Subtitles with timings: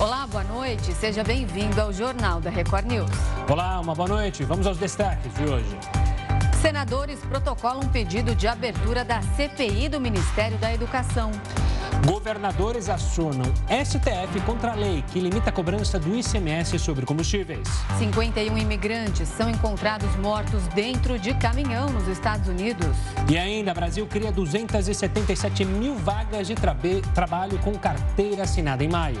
[0.00, 0.92] Olá, boa noite.
[0.92, 3.10] Seja bem-vindo ao Jornal da Record News.
[3.48, 4.42] Olá, uma boa noite.
[4.42, 5.78] Vamos aos destaques de hoje.
[6.60, 11.30] Senadores protocolam um pedido de abertura da CPI do Ministério da Educação.
[12.06, 17.66] Governadores acionam STF contra a lei que limita a cobrança do ICMS sobre combustíveis.
[17.98, 22.94] 51 imigrantes são encontrados mortos dentro de caminhão nos Estados Unidos.
[23.30, 26.76] E ainda, Brasil cria 277 mil vagas de tra
[27.14, 29.20] trabalho com carteira assinada em maio.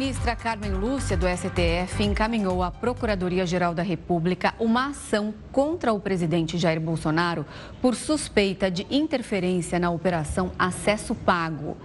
[0.00, 6.56] Ministra Carmen Lúcia, do STF, encaminhou à Procuradoria-Geral da República uma ação contra o presidente
[6.56, 7.44] Jair Bolsonaro
[7.82, 11.76] por suspeita de interferência na Operação Acesso Pago.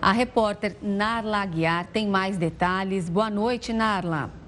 [0.00, 3.08] A repórter Narla Aguiar tem mais detalhes.
[3.08, 4.45] Boa noite, Narla.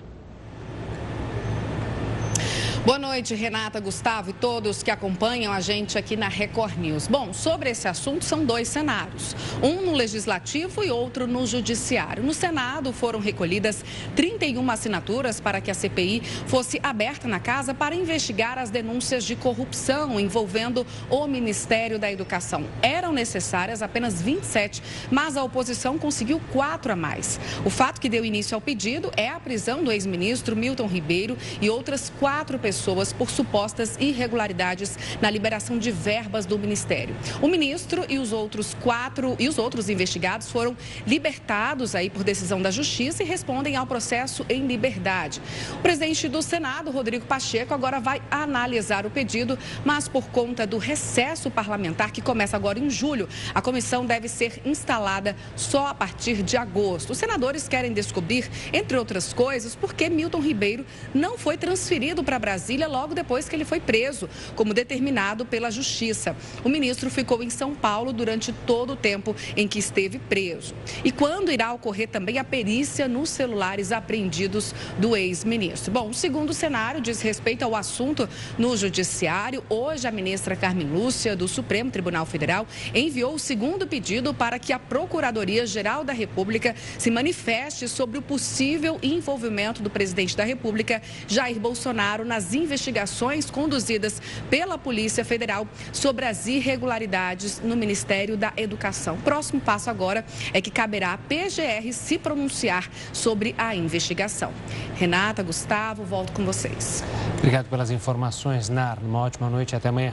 [2.89, 7.07] Boa noite, Renata, Gustavo e todos que acompanham a gente aqui na Record News.
[7.07, 12.23] Bom, sobre esse assunto são dois cenários: um no legislativo e outro no judiciário.
[12.23, 13.85] No Senado foram recolhidas
[14.17, 19.37] 31 assinaturas para que a CPI fosse aberta na casa para investigar as denúncias de
[19.37, 22.65] corrupção envolvendo o Ministério da Educação.
[22.81, 27.39] Eram necessárias apenas 27, mas a oposição conseguiu quatro a mais.
[27.67, 31.69] O fato que deu início ao pedido é a prisão do ex-ministro Milton Ribeiro e
[31.69, 37.15] outras quatro pessoas pessoas por supostas irregularidades na liberação de verbas do Ministério.
[37.43, 42.63] O ministro e os outros quatro e os outros investigados foram libertados aí por decisão
[42.63, 45.43] da Justiça e respondem ao processo em liberdade.
[45.73, 50.79] O presidente do Senado, Rodrigo Pacheco, agora vai analisar o pedido, mas por conta do
[50.79, 56.45] recesso parlamentar que começa agora em julho, a comissão deve ser instalada só a partir
[56.45, 57.11] de agosto.
[57.11, 62.39] Os senadores querem descobrir, entre outras coisas, por que Milton Ribeiro não foi transferido para
[62.39, 66.35] Brasília Brasília logo depois que ele foi preso, como determinado pela Justiça.
[66.65, 70.75] O ministro ficou em São Paulo durante todo o tempo em que esteve preso.
[71.05, 75.93] E quando irá ocorrer também a perícia nos celulares apreendidos do ex-ministro?
[75.93, 79.63] Bom, o segundo cenário diz respeito ao assunto no Judiciário.
[79.71, 84.73] Hoje, a ministra Carmen Lúcia, do Supremo Tribunal Federal, enviou o segundo pedido para que
[84.73, 91.61] a Procuradoria-Geral da República se manifeste sobre o possível envolvimento do presidente da República, Jair
[91.61, 99.17] Bolsonaro, nas investigações conduzidas pela Polícia Federal sobre as irregularidades no Ministério da Educação.
[99.19, 104.53] Próximo passo agora é que caberá à PGR se pronunciar sobre a investigação.
[104.95, 107.05] Renata, Gustavo, volto com vocês.
[107.39, 108.99] Obrigado pelas informações, Nar.
[109.03, 110.13] Uma ótima noite e até amanhã.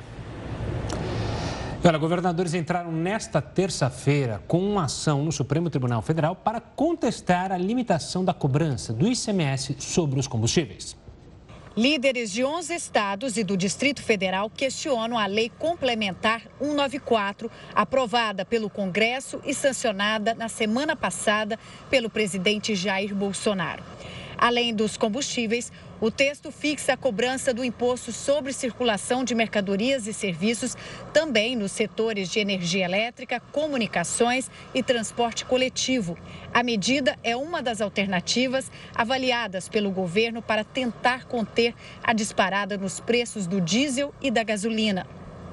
[1.84, 7.58] olha, governadores entraram nesta terça-feira com uma ação no Supremo Tribunal Federal para contestar a
[7.58, 10.96] limitação da cobrança do ICMS sobre os combustíveis.
[11.78, 18.70] Líderes de 11 estados e do Distrito Federal questionam a Lei Complementar 194, aprovada pelo
[18.70, 21.60] Congresso e sancionada na semana passada
[21.90, 23.84] pelo presidente Jair Bolsonaro.
[24.38, 30.14] Além dos combustíveis, o texto fixa a cobrança do imposto sobre circulação de mercadorias e
[30.14, 30.76] serviços
[31.14, 36.18] também nos setores de energia elétrica, comunicações e transporte coletivo.
[36.54, 41.74] A medida é uma das alternativas avaliadas pelo governo para tentar conter
[42.04, 45.08] a disparada nos preços do diesel e da gasolina.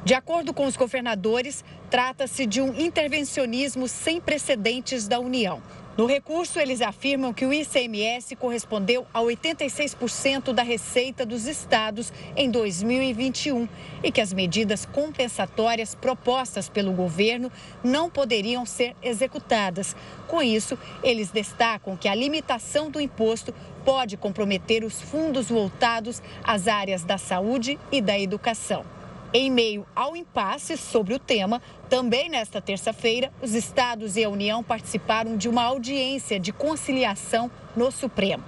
[0.04, 5.62] De acordo com os governadores, trata-se de um intervencionismo sem precedentes da União.
[5.94, 12.50] No recurso, eles afirmam que o ICMS correspondeu a 86% da receita dos estados em
[12.50, 13.68] 2021
[14.02, 17.52] e que as medidas compensatórias propostas pelo governo
[17.84, 19.94] não poderiam ser executadas.
[20.26, 23.54] Com isso, eles destacam que a limitação do imposto
[23.84, 29.01] pode comprometer os fundos voltados às áreas da saúde e da educação.
[29.34, 34.62] Em meio ao impasse sobre o tema, também nesta terça-feira, os estados e a União
[34.62, 38.44] participaram de uma audiência de conciliação no Supremo.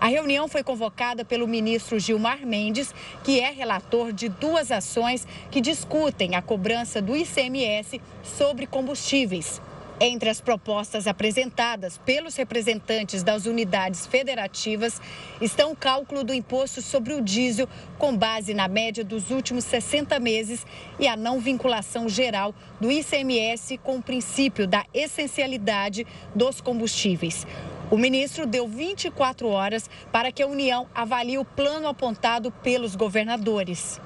[0.00, 2.94] A reunião foi convocada pelo ministro Gilmar Mendes,
[3.24, 9.60] que é relator de duas ações que discutem a cobrança do ICMS sobre combustíveis.
[10.00, 15.00] Entre as propostas apresentadas pelos representantes das unidades federativas
[15.40, 17.68] estão o cálculo do imposto sobre o diesel
[17.98, 20.64] com base na média dos últimos 60 meses
[21.00, 27.44] e a não vinculação geral do ICMS com o princípio da essencialidade dos combustíveis.
[27.90, 34.00] O ministro deu 24 horas para que a União avalie o plano apontado pelos governadores.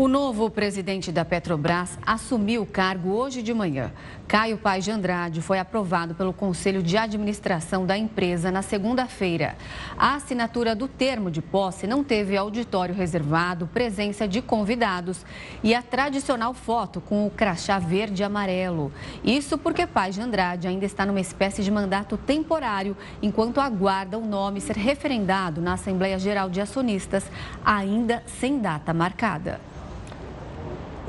[0.00, 3.92] O novo presidente da Petrobras assumiu o cargo hoje de manhã.
[4.26, 9.58] Caio Paz de Andrade foi aprovado pelo Conselho de Administração da empresa na segunda-feira.
[9.98, 15.22] A assinatura do termo de posse não teve auditório reservado, presença de convidados
[15.62, 18.90] e a tradicional foto com o crachá verde e amarelo.
[19.22, 24.24] Isso porque Paz de Andrade ainda está numa espécie de mandato temporário, enquanto aguarda o
[24.24, 27.30] nome ser referendado na Assembleia Geral de Acionistas,
[27.62, 29.60] ainda sem data marcada.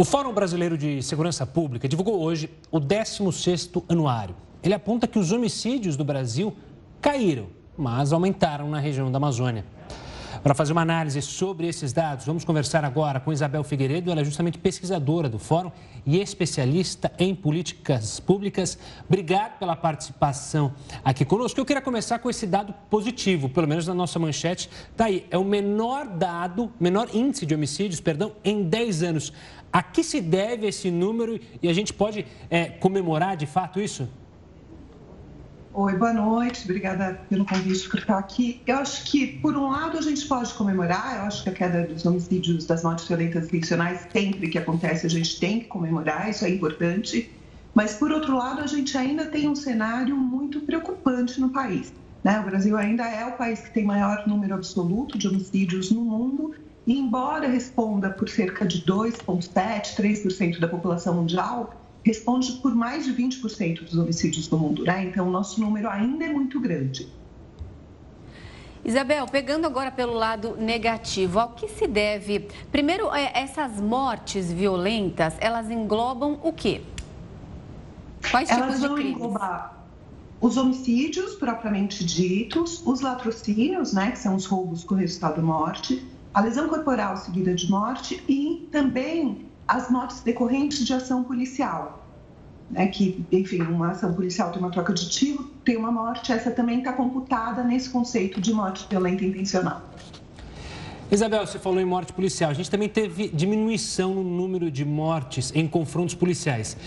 [0.02, 4.36] O Fórum Brasileiro de Segurança Pública divulgou hoje o 16º anuário.
[4.64, 6.58] Ele aponta que os homicídios do Brasil
[7.00, 9.64] caíram, mas aumentaram na região da Amazônia.
[10.42, 14.10] Para fazer uma análise sobre esses dados, vamos conversar agora com Isabel Figueiredo.
[14.10, 15.72] Ela é justamente pesquisadora do Fórum
[16.04, 18.80] e especialista em políticas públicas.
[19.08, 20.74] Obrigado pela participação
[21.04, 21.60] aqui conosco.
[21.60, 24.68] Eu queria começar com esse dado positivo, pelo menos na nossa manchete.
[24.92, 29.34] Está aí, é o menor dado, menor índice de homicídios, perdão, em 10 anos.
[29.72, 34.08] A que se deve esse número e a gente pode é, comemorar de fato isso?
[35.74, 38.62] Oi, boa noite, obrigada pelo convite por estar aqui.
[38.68, 41.88] Eu acho que, por um lado, a gente pode comemorar, eu acho que a queda
[41.88, 46.44] dos homicídios, das mortes violentas intencionais, sempre que acontece, a gente tem que comemorar, isso
[46.44, 47.32] é importante.
[47.74, 51.94] Mas, por outro lado, a gente ainda tem um cenário muito preocupante no país.
[52.22, 52.38] Né?
[52.42, 56.54] O Brasil ainda é o país que tem maior número absoluto de homicídios no mundo
[56.92, 61.74] e embora responda por cerca de 2,7%, 3% da população mundial,
[62.04, 65.06] responde por mais de 20% dos homicídios do mundo, né?
[65.06, 67.08] Então, o nosso número ainda é muito grande.
[68.84, 72.50] Isabel, pegando agora pelo lado negativo, ao que se deve?
[72.72, 76.82] Primeiro, é, essas mortes violentas, elas englobam o quê?
[78.30, 79.16] Quais elas tipos de crimes?
[79.16, 79.78] englobar
[80.42, 86.04] os homicídios propriamente ditos, os latrocínios, né, que são os roubos com resultado morte,
[86.34, 92.00] a lesão corporal seguida de morte e também as mortes decorrentes de ação policial.
[92.70, 96.50] Né, que, enfim, uma ação policial tem uma troca de tiro, tem uma morte, essa
[96.50, 99.82] também está computada nesse conceito de morte violenta intencional.
[101.12, 102.50] Isabel, você falou em morte policial.
[102.50, 106.78] A gente também teve diminuição no número de mortes em confrontos policiais.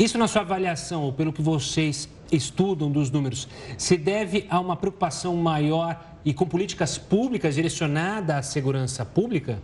[0.00, 4.76] Isso, na sua avaliação, ou pelo que vocês estudam dos números, se deve a uma
[4.76, 9.58] preocupação maior e com políticas públicas direcionadas à segurança pública?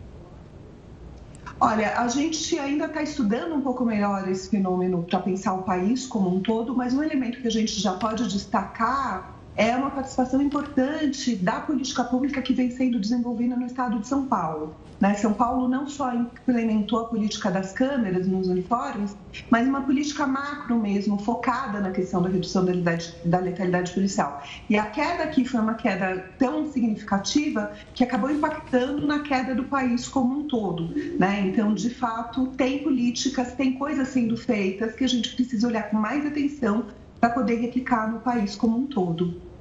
[1.60, 6.06] Olha, a gente ainda está estudando um pouco melhor esse fenômeno para pensar o país
[6.06, 10.40] como um todo, mas um elemento que a gente já pode destacar é uma participação
[10.42, 14.74] importante da política pública que vem sendo desenvolvida no estado de São Paulo.
[15.02, 15.14] Né?
[15.14, 19.16] São Paulo não só implementou a política das câmeras nos uniformes,
[19.50, 24.40] mas uma política macro mesmo, focada na questão da redução da letalidade, da letalidade policial.
[24.70, 29.64] E a queda aqui foi uma queda tão significativa que acabou impactando na queda do
[29.64, 30.94] país como um todo.
[31.19, 31.48] Né?
[31.48, 35.96] Então, de fato, tem políticas, tem coisas sendo feitas que a gente precisa olhar com
[35.96, 36.87] mais atenção
[37.20, 39.51] para poder replicar no país como um todo.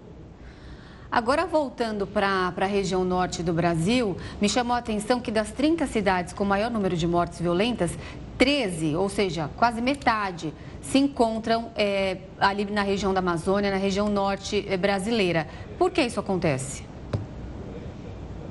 [1.12, 5.86] Agora, voltando para a região norte do Brasil, me chamou a atenção que das 30
[5.86, 7.92] cidades com maior número de mortes violentas,
[8.38, 14.08] 13, ou seja, quase metade, se encontram é, ali na região da Amazônia, na região
[14.08, 15.50] norte é, brasileira.
[15.78, 16.86] Por que isso acontece?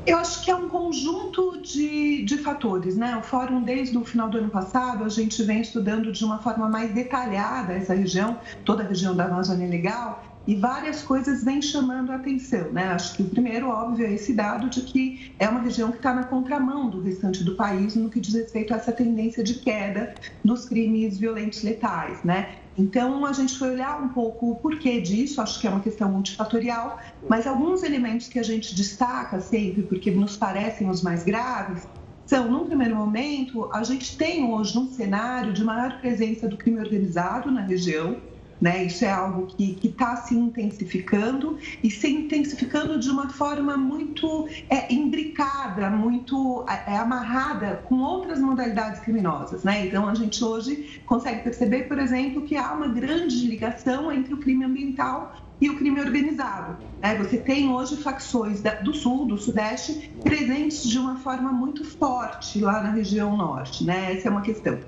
[0.06, 3.16] Eu acho que é um conjunto de, de fatores, né?
[3.16, 6.68] O fórum, desde o final do ano passado, a gente vem estudando de uma forma
[6.68, 12.10] mais detalhada essa região, toda a região da Amazônia Legal, e várias coisas vêm chamando
[12.10, 12.88] a atenção, né?
[12.88, 16.12] Acho que o primeiro, óbvio, é esse dado de que é uma região que está
[16.12, 20.12] na contramão do restante do país no que diz respeito a essa tendência de queda
[20.44, 22.56] dos crimes violentos letais, né?
[22.76, 26.10] Então, a gente foi olhar um pouco o porquê disso, acho que é uma questão
[26.10, 31.86] multifatorial, mas alguns elementos que a gente destaca sempre, porque nos parecem os mais graves,
[32.26, 36.80] são, num primeiro momento, a gente tem hoje um cenário de maior presença do crime
[36.80, 38.16] organizado na região,
[38.60, 38.84] né?
[38.84, 44.92] Isso é algo que está se intensificando e se intensificando de uma forma muito é,
[44.92, 49.64] imbricada, muito é, amarrada com outras modalidades criminosas.
[49.64, 49.86] Né?
[49.86, 54.36] Então, a gente hoje consegue perceber, por exemplo, que há uma grande ligação entre o
[54.36, 56.76] crime ambiental e o crime organizado.
[57.02, 57.16] Né?
[57.16, 62.82] Você tem hoje facções do sul, do sudeste, presentes de uma forma muito forte lá
[62.82, 63.84] na região norte.
[63.84, 64.16] Né?
[64.16, 64.78] Essa é uma questão.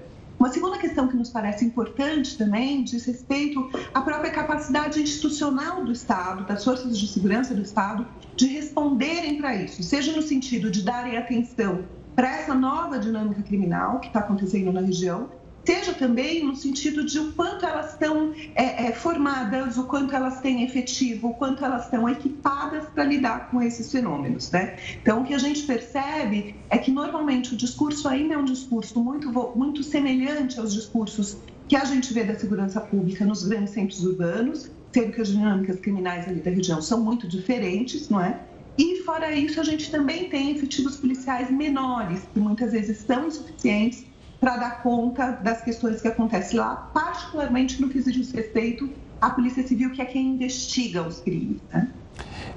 [0.43, 5.93] Uma segunda questão que nos parece importante também diz respeito à própria capacidade institucional do
[5.93, 10.83] Estado, das forças de segurança do Estado, de responderem para isso, seja no sentido de
[10.83, 11.85] darem atenção
[12.17, 15.31] para essa nova dinâmica criminal que está acontecendo na região,
[15.65, 20.41] seja também no sentido de o quanto elas estão é, é, formadas, o quanto elas
[20.41, 24.51] têm efetivo, o quanto elas estão equipadas para lidar com esses fenômenos.
[24.51, 24.77] Né?
[25.01, 28.99] Então, o que a gente percebe é que normalmente o discurso ainda é um discurso
[29.03, 31.39] muito, muito semelhante aos discursos
[31.69, 35.81] que a gente vê da segurança pública nos grandes centros urbanos, sendo que as dinâmicas
[35.81, 38.39] criminais ali da região são muito diferentes, não é?
[38.77, 44.05] E fora isso, a gente também tem efetivos policiais menores, que muitas vezes são insuficientes
[44.43, 49.65] para dar conta das questões que acontecem lá, particularmente no que diz respeito à Polícia
[49.65, 51.59] Civil, que é quem investiga os crimes.
[51.73, 51.89] Né?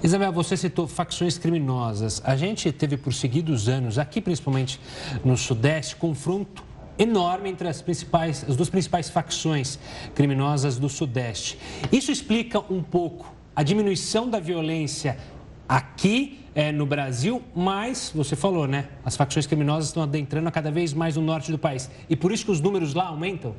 [0.02, 2.24] Isabel, você citou facções criminosas.
[2.26, 4.82] A gente teve por seguidos anos, aqui principalmente
[5.24, 6.64] no Sudeste, confronto
[6.98, 9.78] enorme entre as, principais, as duas principais facções
[10.16, 11.60] criminosas do Sudeste.
[11.92, 15.20] Isso explica um pouco a diminuição da violência
[15.68, 18.88] aqui é, no Brasil, mas você falou, né?
[19.04, 21.90] As facções criminosas estão adentrando cada vez mais no norte do país.
[22.10, 23.56] E por isso que os números lá aumentam?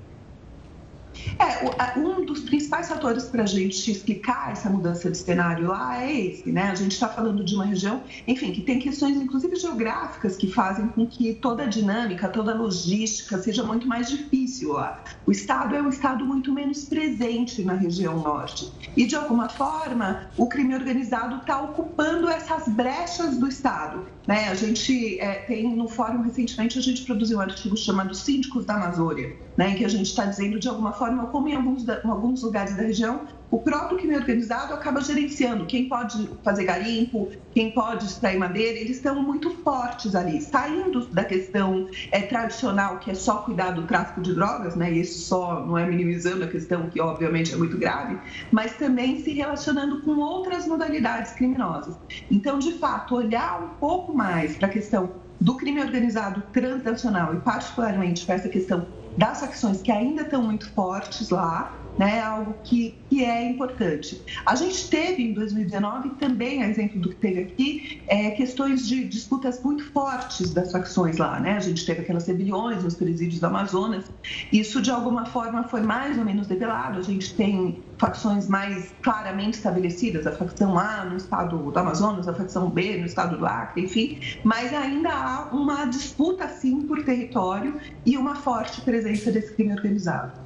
[1.38, 6.12] É, um dos principais fatores para a gente explicar essa mudança de cenário lá é
[6.12, 6.70] esse, né?
[6.70, 10.88] A gente está falando de uma região, enfim, que tem questões, inclusive geográficas, que fazem
[10.88, 15.02] com que toda a dinâmica, toda a logística seja muito mais difícil lá.
[15.26, 18.72] O Estado é um Estado muito menos presente na região norte.
[18.96, 24.06] E, de alguma forma, o crime organizado está ocupando essas brechas do Estado.
[24.26, 24.48] Né?
[24.48, 28.74] A gente é, tem no fórum recentemente a gente produziu um artigo chamado Síndicos da
[28.74, 29.70] Amazônia, né?
[29.70, 32.76] em que a gente está dizendo de alguma forma como em alguns, em alguns lugares
[32.76, 38.38] da região o próprio crime organizado acaba gerenciando quem pode fazer garimpo, quem pode extrair
[38.38, 43.70] madeira, eles estão muito fortes ali, saindo da questão é, tradicional, que é só cuidar
[43.70, 44.92] do tráfico de drogas, né?
[44.92, 48.18] E isso só não é minimizando a questão, que obviamente é muito grave,
[48.50, 51.96] mas também se relacionando com outras modalidades criminosas.
[52.30, 55.10] Então, de fato, olhar um pouco mais para a questão
[55.40, 58.86] do crime organizado transnacional e particularmente para essa questão
[59.16, 64.20] das facções que ainda estão muito fortes lá, né, algo que, que é importante.
[64.44, 69.04] A gente teve em 2019 também, a exemplo do que teve aqui, é, questões de
[69.04, 71.40] disputas muito fortes das facções lá.
[71.40, 71.56] Né?
[71.56, 74.04] A gente teve aquelas rebeliões nos presídios do Amazonas.
[74.52, 76.98] Isso, de alguma forma, foi mais ou menos revelado.
[76.98, 82.34] A gente tem facções mais claramente estabelecidas, a facção A no estado do Amazonas, a
[82.34, 87.80] facção B no estado do Acre, enfim, mas ainda há uma disputa, sim, por território
[88.04, 90.45] e uma forte presença desse crime organizado.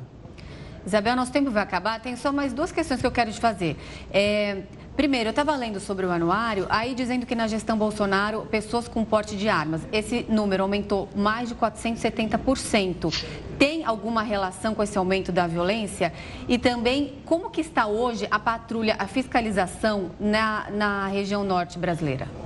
[0.87, 2.01] Isabel, nosso tempo vai acabar.
[2.01, 3.77] Tem só mais duas questões que eu quero te fazer.
[4.13, 4.63] É,
[4.97, 9.05] primeiro, eu estava lendo sobre o anuário, aí dizendo que na gestão Bolsonaro, pessoas com
[9.05, 13.25] porte de armas, esse número aumentou mais de 470%.
[13.59, 16.13] Tem alguma relação com esse aumento da violência?
[16.49, 22.40] E também, como que está hoje a patrulha, a fiscalização na, na região norte brasileira?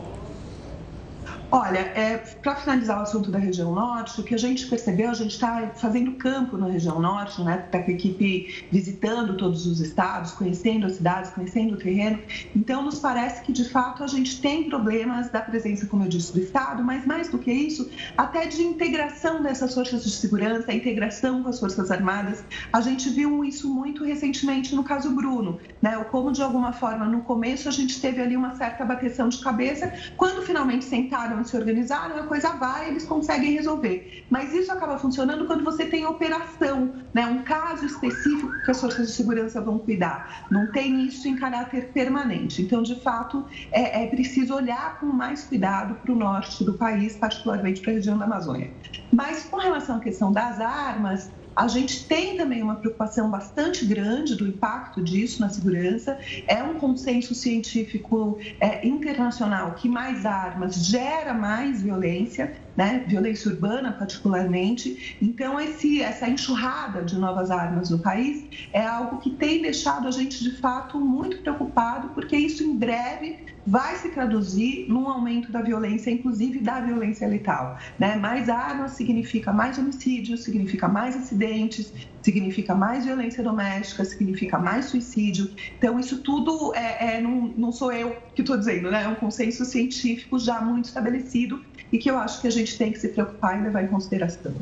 [1.57, 5.15] Olha, é, para finalizar o assunto da região norte, o que a gente percebeu, a
[5.15, 7.63] gente está fazendo campo na região norte, né?
[7.65, 12.19] Está com a equipe visitando todos os estados, conhecendo as cidades, conhecendo o terreno.
[12.57, 16.33] Então, nos parece que, de fato, a gente tem problemas da presença, como eu disse,
[16.33, 20.75] do Estado, mas mais do que isso, até de integração dessas forças de segurança, a
[20.75, 22.43] integração com as Forças Armadas.
[22.73, 25.97] A gente viu isso muito recentemente no caso Bruno, né?
[25.99, 29.39] O como, de alguma forma, no começo, a gente teve ali uma certa bateção de
[29.39, 34.25] cabeça, quando finalmente sentaram se organizaram, a coisa vai, eles conseguem resolver.
[34.31, 37.27] Mas isso acaba funcionando quando você tem operação, né?
[37.27, 40.47] um caso específico que as forças de segurança vão cuidar.
[40.51, 42.63] Não tem isso em caráter permanente.
[42.63, 47.17] Então, de fato, é, é preciso olhar com mais cuidado para o norte do país,
[47.17, 48.73] particularmente para a região da Amazônia.
[49.13, 54.35] Mas com relação à questão das armas, a gente tem também uma preocupação bastante grande
[54.35, 56.19] do impacto disso na segurança.
[56.49, 63.05] É um consenso científico é, internacional que mais armas gera mais violência, né?
[63.07, 65.17] violência urbana particularmente.
[65.23, 70.11] Então, esse, essa enxurrada de novas armas no país é algo que tem deixado a
[70.11, 75.63] gente, de fato, muito preocupado, porque isso em breve vai se traduzir num aumento da
[75.63, 77.79] violência, inclusive da violência letal.
[77.99, 78.17] Né?
[78.17, 81.93] Mais armas significa mais homicídios, significa mais acidentes,
[82.23, 85.51] significa mais violência doméstica, significa mais suicídio.
[85.79, 89.05] Então, isso tudo é, é não, não, sou eu que estou dizendo, né?
[89.05, 92.93] é um consenso científico já muito estabelecido e que eu acho que a gente tem
[92.93, 94.55] que se preocupar e levar em consideração.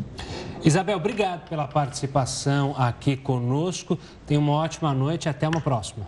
[0.65, 3.99] Isabel, obrigado pela participação aqui conosco.
[4.27, 6.07] Tenha uma ótima noite e até uma próxima.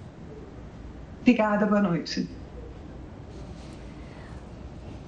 [1.22, 2.28] Obrigada, boa noite.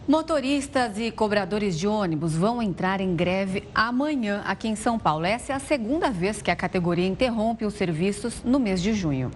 [0.08, 5.26] Motoristas e cobradores de ônibus vão entrar em greve amanhã aqui em São Paulo.
[5.26, 9.32] Essa é a segunda vez que a categoria interrompe os serviços no mês de junho.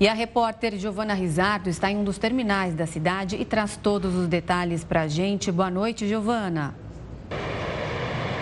[0.00, 4.16] E a repórter Giovana Rizardo está em um dos terminais da cidade e traz todos
[4.16, 5.52] os detalhes para a gente.
[5.52, 6.74] Boa noite, Giovana.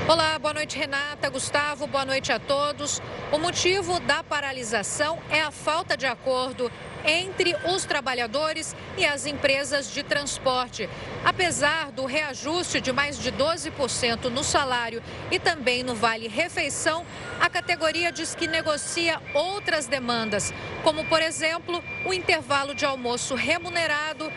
[0.09, 3.03] Olá, boa noite, Renata, Gustavo, boa noite a todos.
[3.31, 6.73] O motivo da paralisação é a falta de acordo
[7.07, 10.89] entre os trabalhadores e as empresas de transporte.
[11.25, 17.07] Apesar do reajuste de mais de 12% no salário e também no Vale Refeição,
[17.41, 24.31] a categoria diz que negocia outras demandas, como, por exemplo, o intervalo de almoço remunerado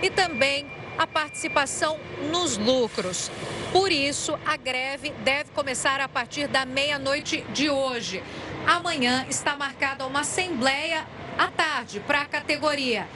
[0.00, 0.66] e também
[0.98, 1.98] a participação
[2.30, 3.30] nos lucros.
[3.72, 8.22] Por isso, a greve deve começar a partir da meia-noite de hoje.
[8.66, 11.06] Amanhã está marcada uma assembleia
[11.38, 13.06] à tarde para a categoria.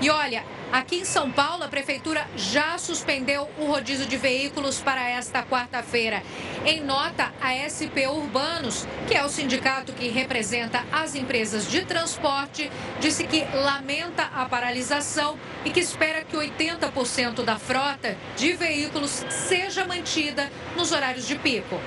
[0.00, 5.08] E olha, Aqui em São Paulo, a prefeitura já suspendeu o rodízio de veículos para
[5.08, 6.22] esta quarta-feira.
[6.64, 12.70] Em nota, a SP Urbanos, que é o sindicato que representa as empresas de transporte,
[12.98, 19.86] disse que lamenta a paralisação e que espera que 80% da frota de veículos seja
[19.86, 21.80] mantida nos horários de pico.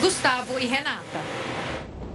[0.00, 1.61] Gustavo e Renata.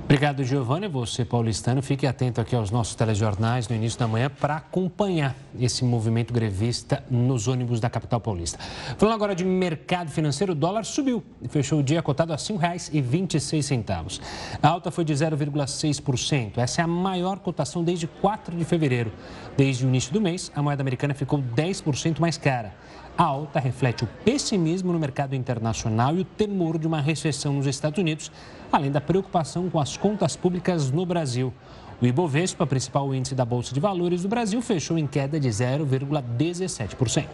[0.08, 0.88] Obrigado, Giovanni.
[0.88, 5.84] Você, paulistano, fique atento aqui aos nossos telejornais no início da manhã para acompanhar esse
[5.84, 8.58] movimento grevista nos ônibus da capital paulista.
[8.98, 12.42] Falando agora de mercado financeiro, o dólar subiu e fechou o dia cotado a R$
[12.42, 14.22] 5,26.
[14.64, 16.58] A alta foi de 0,6%.
[16.58, 19.12] Essa é a maior cotação desde 4 de fevereiro.
[19.58, 22.74] Desde o início do mês, a moeda americana ficou 10% mais cara.
[23.18, 27.66] A alta reflete o pessimismo no mercado internacional e o temor de uma recessão nos
[27.66, 28.32] Estados Unidos,
[28.76, 31.54] além da preocupação com as contas públicas no Brasil.
[32.02, 37.26] O Ibovespa, principal índice da Bolsa de Valores do Brasil, fechou em queda de 0,17%.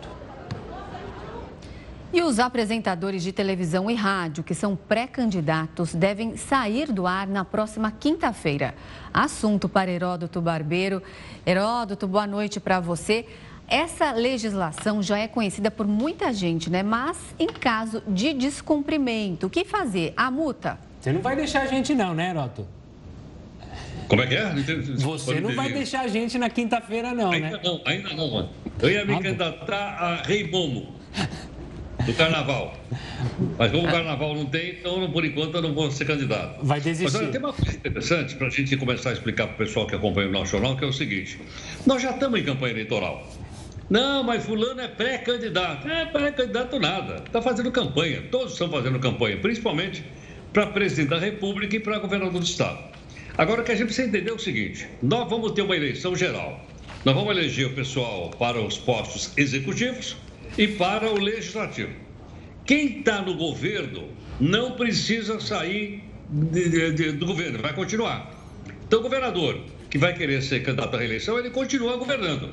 [2.14, 7.44] E os apresentadores de televisão e rádio que são pré-candidatos devem sair do ar na
[7.44, 8.76] próxima quinta-feira.
[9.12, 11.02] Assunto para Heródoto Barbeiro.
[11.44, 13.26] Heródoto, boa noite para você.
[13.68, 16.84] Essa legislação já é conhecida por muita gente, né?
[16.84, 20.14] Mas em caso de descumprimento, o que fazer?
[20.16, 20.78] A multa?
[21.04, 22.66] Você não vai deixar a gente não, né, Roto?
[24.08, 24.54] Como é que é?
[24.96, 27.60] Você não vai deixar a gente na quinta-feira, não, ainda né?
[27.62, 28.50] Não, ainda não, mano.
[28.82, 30.96] Eu ia me ah, candidatar a Rei Momo
[32.06, 32.78] do Carnaval.
[33.58, 36.66] Mas como o Carnaval não tem, então por enquanto eu não vou ser candidato.
[36.66, 37.04] Vai desistir.
[37.04, 39.86] Mas olha, tem uma coisa interessante para a gente começar a explicar para o pessoal
[39.86, 41.38] que acompanha o nosso jornal, que é o seguinte.
[41.86, 43.30] Nós já estamos em campanha eleitoral.
[43.90, 45.86] Não, mas fulano é pré-candidato.
[45.86, 47.16] É pré-candidato nada.
[47.16, 48.24] Está fazendo campanha.
[48.32, 50.02] Todos estão fazendo campanha, principalmente
[50.54, 52.78] para presidente da República e para governador do Estado.
[53.38, 56.16] Agora, o que a gente precisa entender é o seguinte: nós vamos ter uma eleição
[56.16, 56.64] geral.
[57.04, 60.16] Nós vamos eleger o pessoal para os postos executivos
[60.58, 61.92] e para o legislativo.
[62.66, 64.08] Quem está no governo
[64.40, 68.32] não precisa sair de, de, de, do governo, vai continuar.
[68.88, 72.50] Então, o governador que vai querer ser candidato à reeleição, ele continua governando.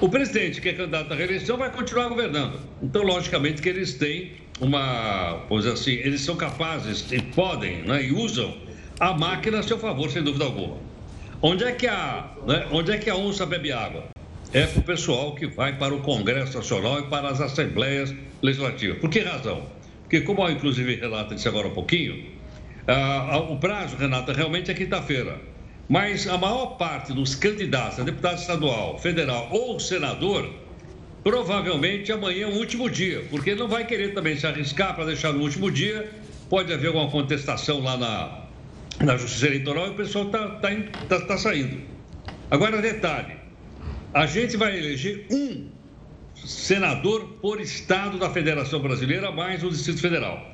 [0.00, 2.58] O presidente, que é candidato à reeleição, vai continuar governando.
[2.82, 5.44] Então, logicamente, que eles têm uma.
[5.50, 8.56] Dizer assim, eles são capazes e podem né, e usam
[8.98, 10.76] a máquina a seu favor, sem dúvida alguma.
[11.40, 14.08] Onde é que a, né, onde é que a onça bebe água?
[14.52, 18.98] É para o pessoal que vai para o Congresso Nacional e para as Assembleias Legislativas.
[18.98, 19.62] Por que razão?
[20.02, 22.26] Porque, como inclusive Renata disse agora um pouquinho,
[22.86, 25.40] ah, o prazo, Renata, realmente é quinta-feira.
[25.88, 30.50] Mas a maior parte dos candidatos a deputado estadual, federal ou senador,
[31.22, 35.32] provavelmente amanhã é o último dia, porque não vai querer também se arriscar para deixar
[35.32, 36.10] no último dia.
[36.48, 38.44] Pode haver alguma contestação lá na,
[39.04, 40.70] na Justiça Eleitoral e o pessoal está tá,
[41.08, 41.80] tá, tá saindo.
[42.50, 43.34] Agora, detalhe:
[44.12, 45.68] a gente vai eleger um
[46.34, 50.50] senador por estado da Federação Brasileira, mais o Distrito Federal.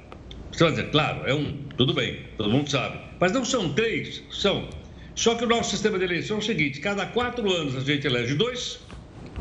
[0.52, 2.98] Você vai dizer, claro, é um, tudo bem, todo mundo sabe.
[3.18, 4.68] Mas não são três, são
[5.18, 8.06] só que o nosso sistema de eleição é o seguinte: cada quatro anos a gente
[8.06, 8.78] elege dois,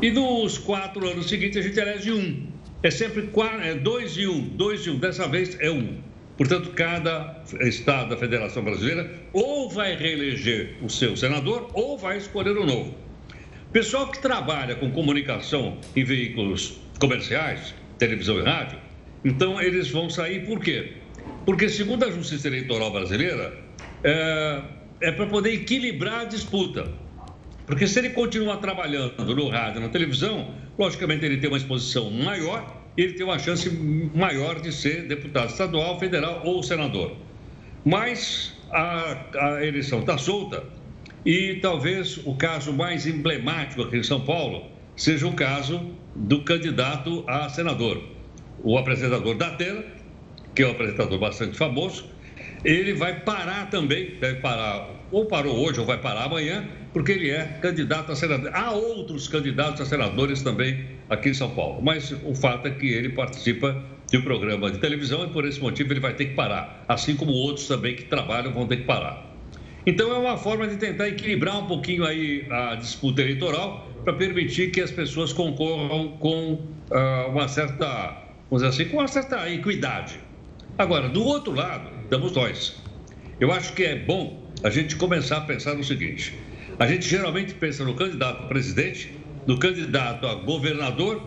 [0.00, 2.46] e nos quatro anos seguintes a gente elege um.
[2.82, 4.98] É sempre quatro, é dois e um, dois e um.
[4.98, 5.98] Dessa vez é um.
[6.36, 12.56] Portanto, cada estado da Federação Brasileira ou vai reeleger o seu senador ou vai escolher
[12.56, 12.94] o um novo.
[13.72, 18.78] Pessoal que trabalha com comunicação em veículos comerciais, televisão e rádio,
[19.24, 20.92] então eles vão sair por quê?
[21.44, 23.58] Porque, segundo a Justiça Eleitoral Brasileira,
[24.04, 24.62] é,
[25.00, 26.88] é para poder equilibrar a disputa.
[27.68, 32.82] Porque se ele continuar trabalhando no rádio, na televisão, logicamente ele tem uma exposição maior
[32.96, 33.68] e ele tem uma chance
[34.14, 37.14] maior de ser deputado estadual, federal ou senador.
[37.84, 40.64] Mas a, a eleição está solta
[41.26, 47.22] e talvez o caso mais emblemático aqui em São Paulo seja o caso do candidato
[47.26, 48.02] a senador.
[48.64, 49.84] O apresentador da Tela,
[50.54, 52.06] que é um apresentador bastante famoso,
[52.64, 57.30] ele vai parar também, deve parar, ou parou hoje ou vai parar amanhã, porque ele
[57.30, 58.50] é candidato a senador.
[58.54, 62.86] Há outros candidatos a senadores também aqui em São Paulo, mas o fato é que
[62.86, 66.34] ele participa de um programa de televisão e por esse motivo ele vai ter que
[66.34, 69.26] parar, assim como outros também que trabalham vão ter que parar.
[69.86, 74.70] Então é uma forma de tentar equilibrar um pouquinho aí a disputa eleitoral para permitir
[74.70, 80.18] que as pessoas concorram com uh, uma certa, vamos dizer assim, com uma certa equidade.
[80.76, 82.74] Agora, do outro lado, estamos nós.
[83.38, 86.34] Eu acho que é bom a gente começar a pensar no seguinte:
[86.78, 89.12] a gente geralmente pensa no candidato a presidente,
[89.46, 91.22] no candidato a governador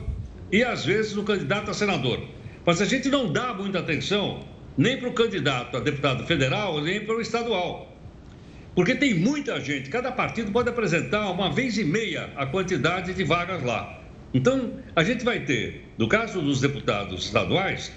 [0.52, 2.20] e às vezes no candidato a senador.
[2.66, 4.44] Mas a gente não dá muita atenção
[4.76, 7.96] nem para o candidato a deputado federal, nem para o estadual.
[8.74, 13.24] Porque tem muita gente, cada partido pode apresentar uma vez e meia a quantidade de
[13.24, 14.02] vagas lá.
[14.34, 17.92] Então, a gente vai ter, no caso dos deputados estaduais,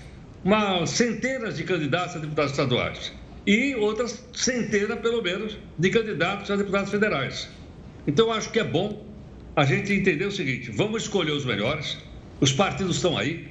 [0.44, 3.12] uma centenas de candidatos a deputados estaduais
[3.46, 7.48] e outras centenas, pelo menos, de candidatos a deputados federais.
[8.06, 9.04] Então, acho que é bom
[9.56, 11.98] a gente entender o seguinte: vamos escolher os melhores,
[12.40, 13.48] os partidos estão aí,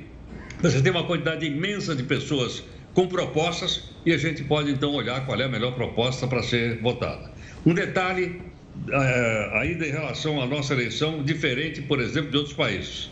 [0.61, 5.25] você tem uma quantidade imensa de pessoas com propostas e a gente pode então olhar
[5.25, 7.31] qual é a melhor proposta para ser votada.
[7.65, 8.41] Um detalhe
[8.89, 13.09] é, ainda em relação à nossa eleição, diferente, por exemplo, de outros países.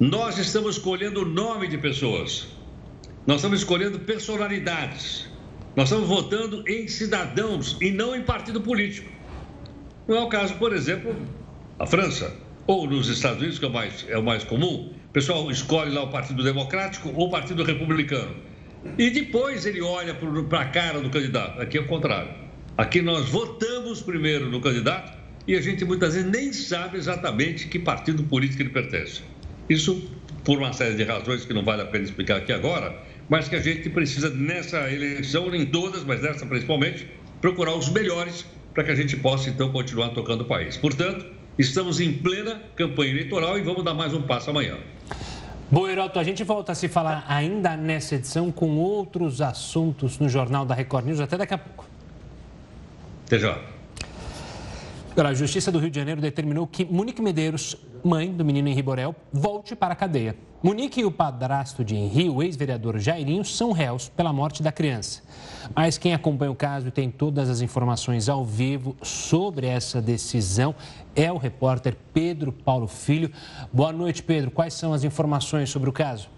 [0.00, 2.48] Nós estamos escolhendo o nome de pessoas,
[3.28, 5.28] nós estamos escolhendo personalidades,
[5.76, 9.12] nós estamos votando em cidadãos e não em partido político.
[10.08, 11.14] Não é o caso, por exemplo,
[11.78, 12.34] a França
[12.66, 14.94] ou nos Estados Unidos, que é o mais, é o mais comum.
[15.10, 18.34] O pessoal escolhe lá o Partido Democrático ou o Partido Republicano.
[18.96, 20.14] E depois ele olha
[20.48, 21.60] para a cara do candidato.
[21.60, 22.32] Aqui é o contrário.
[22.78, 27.78] Aqui nós votamos primeiro no candidato e a gente muitas vezes nem sabe exatamente que
[27.78, 29.20] partido político ele pertence.
[29.68, 30.10] Isso
[30.48, 32.96] por uma série de razões que não vale a pena explicar aqui agora,
[33.28, 37.06] mas que a gente precisa nessa eleição, em todas, mas nessa principalmente,
[37.40, 40.76] procurar os melhores para que a gente possa então continuar tocando o país.
[40.76, 41.26] Portanto,
[41.58, 44.76] estamos em plena campanha eleitoral e vamos dar mais um passo amanhã.
[45.70, 50.26] Bom, Heroto, a gente volta a se falar ainda nessa edição com outros assuntos no
[50.26, 51.20] Jornal da Record News.
[51.20, 51.84] Até daqui a pouco.
[53.26, 53.58] Até já.
[55.14, 59.14] A Justiça do Rio de Janeiro determinou que Monique Medeiros, mãe do menino Henri Borel,
[59.32, 60.36] volte para a cadeia.
[60.60, 65.22] Monique e o padrasto de Henri, o ex-vereador Jairinho, são réus pela morte da criança.
[65.74, 70.74] Mas quem acompanha o caso e tem todas as informações ao vivo sobre essa decisão
[71.14, 73.30] é o repórter Pedro Paulo Filho.
[73.72, 74.50] Boa noite, Pedro.
[74.50, 76.28] Quais são as informações sobre o caso?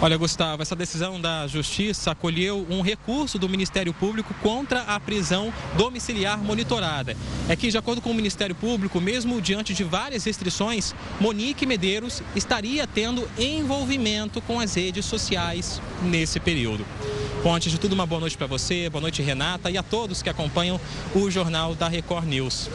[0.00, 5.52] Olha, Gustavo, essa decisão da Justiça acolheu um recurso do Ministério Público contra a prisão
[5.76, 7.16] domiciliar monitorada.
[7.48, 12.22] É que, de acordo com o Ministério Público, mesmo diante de várias restrições, Monique Medeiros
[12.36, 16.86] estaria tendo envolvimento com as redes sociais nesse período.
[17.42, 20.22] Bom, antes de tudo, uma boa noite para você, boa noite, Renata, e a todos
[20.22, 20.80] que acompanham
[21.12, 22.70] o Jornal da Record News.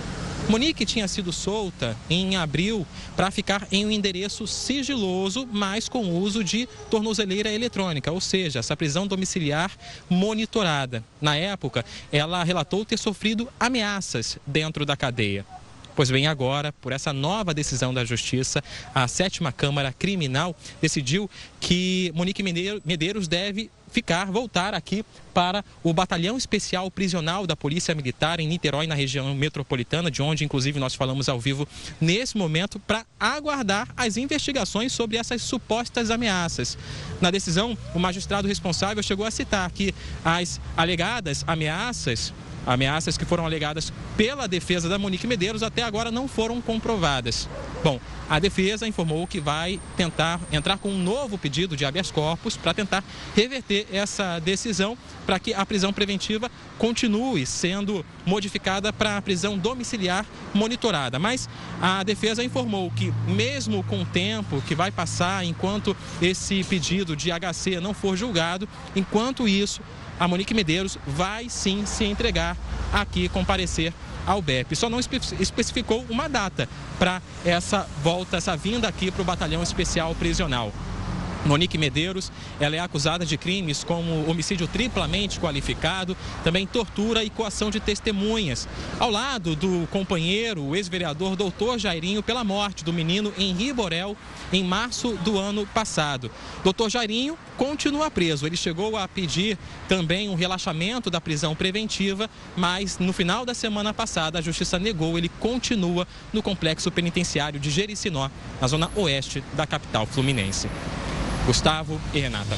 [0.49, 6.43] Monique tinha sido solta em abril para ficar em um endereço sigiloso, mas com uso
[6.43, 9.71] de tornozeleira eletrônica, ou seja, essa prisão domiciliar
[10.09, 11.03] monitorada.
[11.21, 15.45] Na época, ela relatou ter sofrido ameaças dentro da cadeia.
[15.95, 21.29] Pois bem, agora, por essa nova decisão da Justiça, a sétima Câmara Criminal decidiu
[21.59, 22.41] que Monique
[22.83, 28.87] Medeiros deve ficar, voltar aqui para o Batalhão Especial Prisional da Polícia Militar em Niterói,
[28.87, 31.67] na região metropolitana, de onde, inclusive, nós falamos ao vivo
[32.01, 36.77] nesse momento, para aguardar as investigações sobre essas supostas ameaças.
[37.21, 39.93] Na decisão, o magistrado responsável chegou a citar que
[40.25, 42.33] as alegadas ameaças
[42.65, 47.49] Ameaças que foram alegadas pela defesa da Monique Medeiros até agora não foram comprovadas.
[47.83, 52.55] Bom, a defesa informou que vai tentar entrar com um novo pedido de habeas corpus
[52.55, 53.03] para tentar
[53.35, 60.25] reverter essa decisão para que a prisão preventiva continue sendo modificada para a prisão domiciliar
[60.53, 61.19] monitorada.
[61.19, 61.49] Mas
[61.81, 67.31] a defesa informou que, mesmo com o tempo que vai passar enquanto esse pedido de
[67.31, 69.81] HC não for julgado, enquanto isso,
[70.17, 72.55] a Monique Medeiros vai sim se entregar
[72.93, 73.93] aqui, comparecer
[74.25, 74.75] ao BEP.
[74.75, 80.15] Só não especificou uma data para essa volta, essa vinda aqui para o Batalhão Especial
[80.15, 80.71] Prisional.
[81.45, 87.69] Monique Medeiros, ela é acusada de crimes como homicídio triplamente qualificado, também tortura e coação
[87.69, 88.67] de testemunhas,
[88.99, 94.15] ao lado do companheiro, o ex-vereador doutor Jairinho, pela morte do menino Henri Borel
[94.51, 96.31] em março do ano passado.
[96.63, 98.45] Doutor Jairinho continua preso.
[98.45, 103.93] Ele chegou a pedir também um relaxamento da prisão preventiva, mas no final da semana
[103.93, 105.17] passada a justiça negou.
[105.17, 108.29] Ele continua no complexo penitenciário de Jericinó,
[108.61, 110.69] na zona oeste da capital fluminense.
[111.45, 112.55] Gustavo e Renata.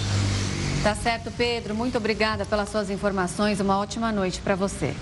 [0.83, 1.73] Tá certo, Pedro.
[1.73, 3.59] Muito obrigada pelas suas informações.
[3.59, 4.93] Uma ótima noite para você.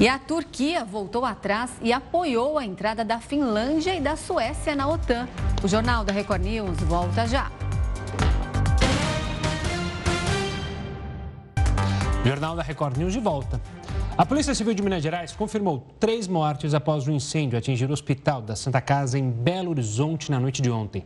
[0.00, 4.88] E a Turquia voltou atrás e apoiou a entrada da Finlândia e da Suécia na
[4.88, 5.28] OTAN.
[5.62, 7.50] O Jornal da Record News volta já.
[12.24, 13.60] Jornal da Record News de volta.
[14.16, 18.40] A Polícia Civil de Minas Gerais confirmou três mortes após um incêndio atingir o hospital
[18.40, 21.04] da Santa Casa em Belo Horizonte na noite de ontem.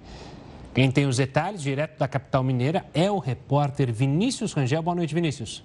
[0.74, 4.82] Quem tem os detalhes direto da capital mineira é o repórter Vinícius Rangel.
[4.82, 5.62] Boa noite, Vinícius.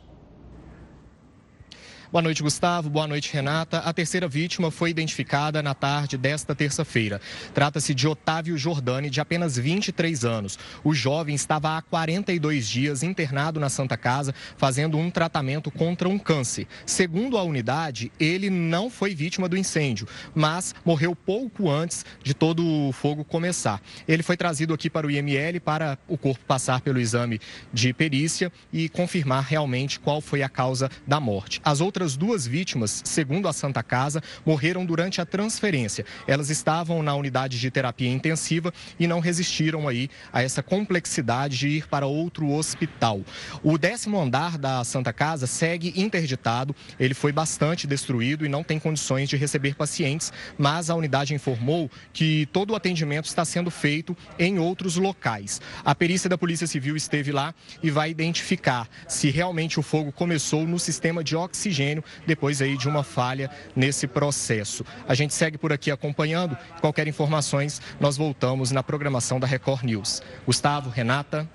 [2.10, 2.90] Boa noite, Gustavo.
[2.90, 3.80] Boa noite, Renata.
[3.80, 7.20] A terceira vítima foi identificada na tarde desta terça-feira.
[7.54, 10.58] Trata-se de Otávio Jordani, de apenas 23 anos.
[10.86, 16.18] O jovem estava há 42 dias internado na Santa Casa, fazendo um tratamento contra um
[16.18, 16.66] câncer.
[16.86, 22.66] Segundo a unidade, ele não foi vítima do incêndio, mas morreu pouco antes de todo
[22.66, 23.82] o fogo começar.
[24.08, 27.42] Ele foi trazido aqui para o IML para o corpo passar pelo exame
[27.74, 31.60] de perícia e confirmar realmente qual foi a causa da morte.
[31.66, 36.06] As outras outras duas vítimas, segundo a Santa Casa, morreram durante a transferência.
[36.28, 41.68] Elas estavam na unidade de terapia intensiva e não resistiram aí a essa complexidade de
[41.70, 43.22] ir para outro hospital.
[43.64, 48.78] O décimo andar da Santa Casa segue interditado, ele foi bastante destruído e não tem
[48.78, 54.16] condições de receber pacientes, mas a unidade informou que todo o atendimento está sendo feito
[54.38, 55.60] em outros locais.
[55.84, 60.68] A perícia da Polícia Civil esteve lá e vai identificar se realmente o fogo começou
[60.68, 61.87] no sistema de oxigênio
[62.26, 64.86] depois aí de uma falha nesse processo.
[65.08, 66.58] A gente segue por aqui acompanhando.
[66.82, 70.22] Qualquer informações, nós voltamos na programação da Record News.
[70.46, 71.48] Gustavo, Renata.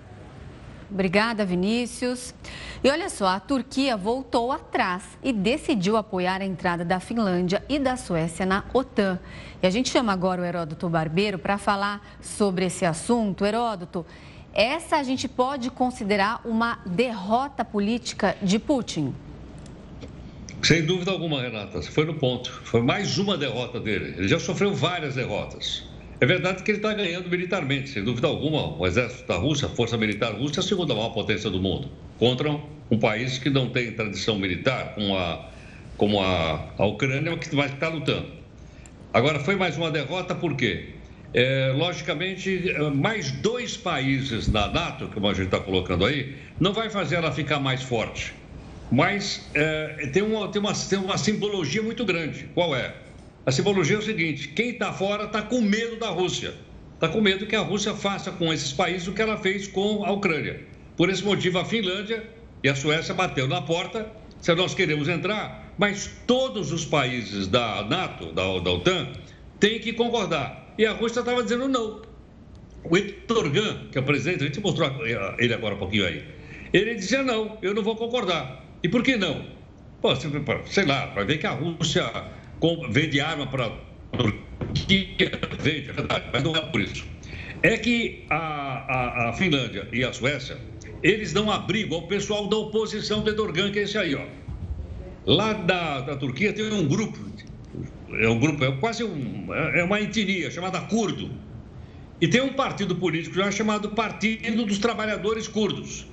[0.93, 2.35] Obrigada, Vinícius.
[2.85, 7.79] E olha só, a Turquia voltou atrás e decidiu apoiar a entrada da Finlândia e
[7.79, 9.19] da Suécia na OTAN.
[9.63, 13.47] E a gente chama agora o Heródoto Barbeiro para falar sobre esse assunto.
[13.47, 14.05] Heródoto,
[14.53, 19.15] essa a gente pode considerar uma derrota política de Putin?
[20.65, 22.49] Sem dúvida alguma, Renata, foi no ponto.
[22.63, 24.15] Foi mais uma derrota dele.
[24.17, 25.83] Ele já sofreu várias derrotas.
[26.21, 28.79] É verdade que ele está ganhando militarmente, sem dúvida alguma.
[28.79, 31.91] O exército da Rússia, a força militar russa, é a segunda maior potência do mundo,
[32.17, 32.49] contra
[32.89, 35.51] um país que não tem tradição militar, como a,
[35.97, 38.29] como a, a Ucrânia, que vai estar lutando.
[39.13, 40.91] Agora, foi mais uma derrota por quê?
[41.35, 46.89] É, logicamente, mais dois países na NATO, como a gente está colocando aí, não vai
[46.89, 48.33] fazer ela ficar mais forte.
[48.93, 52.51] Mas é, tem, uma, tem, uma, tem uma simbologia muito grande.
[52.53, 52.95] Qual é?
[53.47, 56.53] A simbologia é o seguinte: quem está fora está com medo da Rússia.
[56.95, 60.05] Está com medo que a Rússia faça com esses países o que ela fez com
[60.05, 60.61] a Ucrânia.
[60.95, 62.23] Por esse motivo, a Finlândia
[62.63, 67.83] e a Suécia bateu na porta se nós queremos entrar, mas todos os países da
[67.85, 69.13] NATO, da, da OTAN,
[69.59, 70.75] têm que concordar.
[70.77, 72.03] E a Rússia estava dizendo não.
[72.85, 74.91] O Etorgan, que é o presidente, a gente mostrou
[75.39, 76.25] ele agora um pouquinho aí,
[76.73, 78.63] ele dizia não, eu não vou concordar.
[78.83, 79.45] E por que não?
[80.01, 80.15] Pô,
[80.67, 82.11] sei lá, para ver que a Rússia
[82.91, 87.05] vende arma para a Turquia, vende, é verdade, mas não é por isso.
[87.63, 90.59] É que a, a, a, Finlândia e a Suécia,
[91.01, 94.25] eles dão abrigo ao pessoal da oposição do Erdogan, que é esse aí, ó.
[95.25, 97.19] Lá da, da Turquia tem um grupo,
[98.15, 101.31] é um grupo, é quase um, é uma etnia chamada curdo.
[102.21, 106.07] E tem um partido político já chamado Partido dos Trabalhadores Curdos.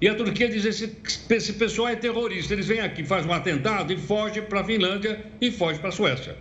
[0.00, 0.96] E a Turquia diz: esse,
[1.28, 2.54] esse pessoal é terrorista.
[2.54, 5.92] Eles vêm aqui, fazem um atentado e fogem para a Finlândia e fogem para a
[5.92, 6.36] Suécia.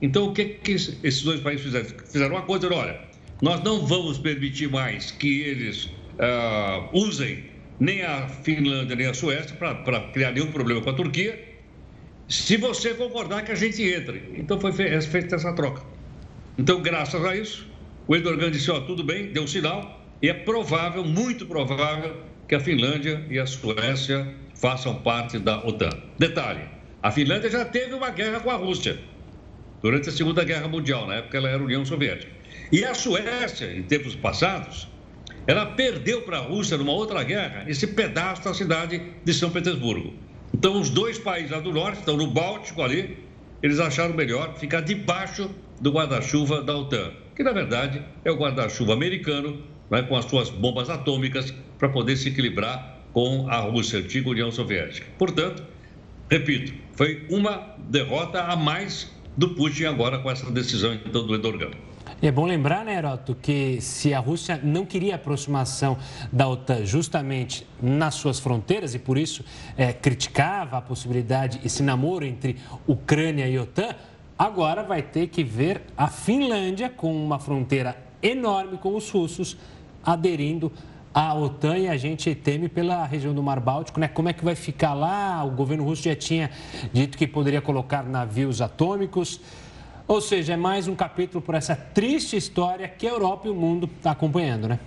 [0.00, 1.86] Então, o que, que esses dois países fizeram?
[2.10, 3.00] Fizeram uma coisa: olha,
[3.40, 7.44] nós não vamos permitir mais que eles uh, usem
[7.80, 11.38] nem a Finlândia nem a Suécia para criar nenhum problema com a Turquia,
[12.28, 14.34] se você concordar que a gente entre.
[14.36, 15.82] Então, foi feita essa troca.
[16.58, 17.66] Então, graças a isso,
[18.06, 22.54] o Erdogan disse: ó, tudo bem, deu um sinal, e é provável, muito provável, que
[22.54, 25.90] a Finlândia e a Suécia façam parte da OTAN.
[26.18, 26.62] Detalhe:
[27.02, 28.98] a Finlândia já teve uma guerra com a Rússia
[29.82, 32.32] durante a Segunda Guerra Mundial, na época ela era União Soviética.
[32.72, 34.88] E a Suécia, em tempos passados,
[35.46, 40.14] ela perdeu para a Rússia numa outra guerra esse pedaço da cidade de São Petersburgo.
[40.52, 43.18] Então, os dois países lá do norte, estão no Báltico ali,
[43.62, 48.92] eles acharam melhor ficar debaixo do guarda-chuva da OTAN, que na verdade é o guarda-chuva
[48.92, 54.02] americano né, com as suas bombas atômicas para poder se equilibrar com a Rússia, a
[54.02, 55.06] antiga União Soviética.
[55.18, 55.62] Portanto,
[56.30, 61.70] repito, foi uma derrota a mais do Putin agora com essa decisão então, do Erdogan.
[62.20, 65.96] É bom lembrar, né, Heroto, que se a Rússia não queria aproximação
[66.32, 69.44] da OTAN justamente nas suas fronteiras e por isso
[69.76, 72.56] é, criticava a possibilidade, esse namoro entre
[72.88, 73.94] Ucrânia e OTAN,
[74.36, 79.56] agora vai ter que ver a Finlândia com uma fronteira enorme com os russos
[80.04, 80.72] aderindo
[81.12, 84.08] a OTAN e a gente teme pela região do Mar Báltico, né?
[84.08, 85.42] Como é que vai ficar lá?
[85.44, 86.50] O governo russo já tinha
[86.92, 89.40] dito que poderia colocar navios atômicos.
[90.06, 93.54] Ou seja, é mais um capítulo por essa triste história que a Europa e o
[93.54, 94.78] mundo estão tá acompanhando, né?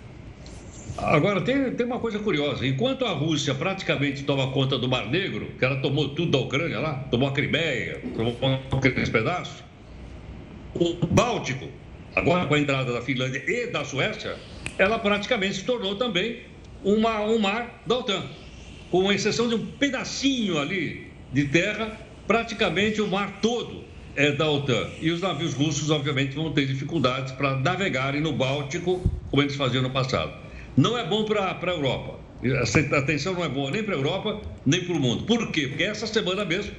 [0.97, 2.65] Agora, tem, tem uma coisa curiosa.
[2.65, 6.79] Enquanto a Rússia praticamente toma conta do Mar Negro, que ela tomou tudo da Ucrânia
[6.79, 8.35] lá, tomou a Crimeia, tomou
[8.71, 9.63] aqueles pedaços,
[10.73, 11.67] o Báltico,
[12.15, 14.35] agora com a entrada da Finlândia e da Suécia,
[14.81, 16.41] ela praticamente se tornou também
[16.83, 18.23] uma, um mar da OTAN.
[18.89, 23.83] Com exceção de um pedacinho ali de terra, praticamente o mar todo
[24.15, 24.89] é da OTAN.
[24.99, 29.83] E os navios russos, obviamente, vão ter dificuldades para navegarem no Báltico, como eles faziam
[29.83, 30.33] no passado.
[30.75, 32.19] Não é bom para a Europa.
[32.43, 35.23] Essa atenção não é boa nem para a Europa, nem para o mundo.
[35.25, 35.67] Por quê?
[35.67, 36.71] Porque essa semana mesmo,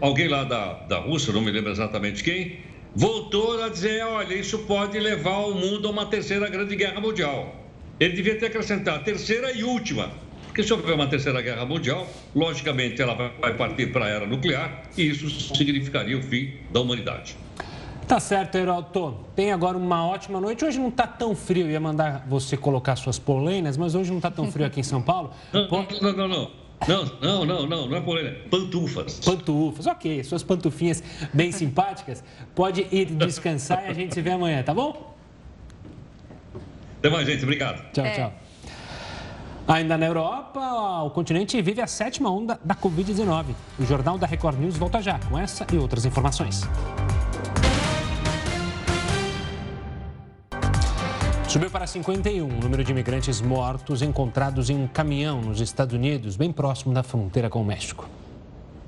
[0.00, 2.58] alguém lá da, da Rússia, não me lembro exatamente quem,
[2.98, 7.54] voltou a dizer: olha, isso pode levar o mundo a uma terceira grande guerra mundial.
[8.00, 10.10] Ele devia ter acrescentado terceira e última.
[10.46, 14.82] Porque se houver uma terceira guerra mundial, logicamente ela vai partir para a era nuclear
[14.96, 17.36] e isso significaria o fim da humanidade.
[18.08, 19.18] Tá certo, Heroto.
[19.36, 20.64] Tem agora uma ótima noite.
[20.64, 21.66] Hoje não está tão frio.
[21.66, 24.84] Eu ia mandar você colocar suas polainas, mas hoje não está tão frio aqui em
[24.84, 25.30] São Paulo.
[25.52, 26.67] Não, não, não, não.
[26.86, 28.48] Não, não, não, não, não é polêmica.
[28.48, 29.20] Pantufas.
[29.20, 30.22] Pantufas, ok.
[30.22, 32.22] Suas pantufinhas bem simpáticas.
[32.54, 35.16] Pode ir descansar e a gente se vê amanhã, tá bom?
[36.98, 37.42] Até mais, gente.
[37.42, 37.92] Obrigado.
[37.92, 38.14] Tchau, é.
[38.14, 38.32] tchau.
[39.66, 43.46] Ainda na Europa, o continente vive a sétima onda da Covid-19.
[43.78, 46.62] O Jornal da Record News volta já com essa e outras informações.
[51.48, 56.36] Subiu para 51 o número de imigrantes mortos encontrados em um caminhão nos Estados Unidos,
[56.36, 58.06] bem próximo da fronteira com o México.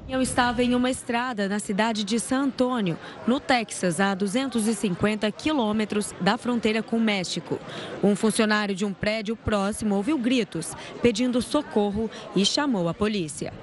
[0.06, 6.14] Eu estava em uma estrada na cidade de San Antônio, no Texas, a 250 quilômetros
[6.20, 7.58] da fronteira com o México.
[8.04, 13.54] Um funcionário de um prédio próximo ouviu gritos, pedindo socorro e chamou a polícia.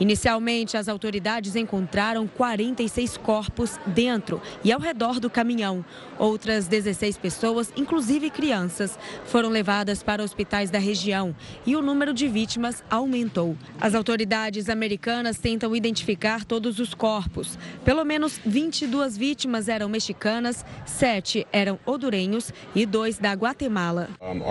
[0.00, 5.84] Inicialmente, as autoridades encontraram 46 corpos dentro e ao redor do caminhão.
[6.18, 11.34] Outras 16 pessoas, inclusive crianças, foram levadas para hospitais da região
[11.66, 13.56] e o número de vítimas aumentou.
[13.80, 17.58] As autoridades americanas tentam identificar todos os corpos.
[17.84, 24.08] Pelo menos 22 vítimas eram mexicanas, sete eram hondurenhos e dois da Guatemala.
[24.20, 24.42] Um,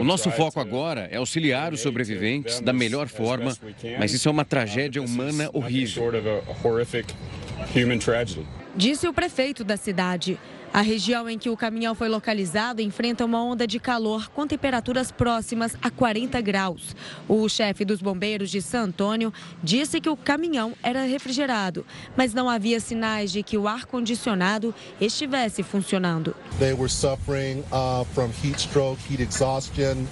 [0.00, 3.56] o nosso foco agora é auxiliar os sobreviventes da melhor forma,
[3.98, 6.02] mas isso é uma tragédia humana horrível.
[8.76, 10.38] Disse o prefeito da cidade.
[10.70, 15.10] A região em que o caminhão foi localizado enfrenta uma onda de calor com temperaturas
[15.10, 16.94] próximas a 40 graus.
[17.26, 22.50] O chefe dos bombeiros de San Antônio disse que o caminhão era refrigerado, mas não
[22.50, 26.36] havia sinais de que o ar-condicionado estivesse funcionando.
[26.58, 30.06] They were suffering uh, from heat stroke, heat exhaustion.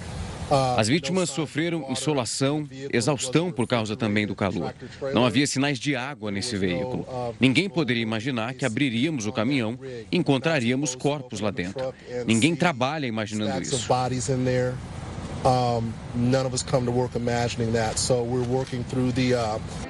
[0.77, 4.73] As vítimas sofreram insolação, exaustão por causa também do calor.
[5.13, 7.05] Não havia sinais de água nesse veículo.
[7.39, 9.79] Ninguém poderia imaginar que abriríamos o caminhão
[10.11, 11.93] e encontraríamos corpos lá dentro.
[12.25, 13.87] Ninguém trabalha imaginando isso.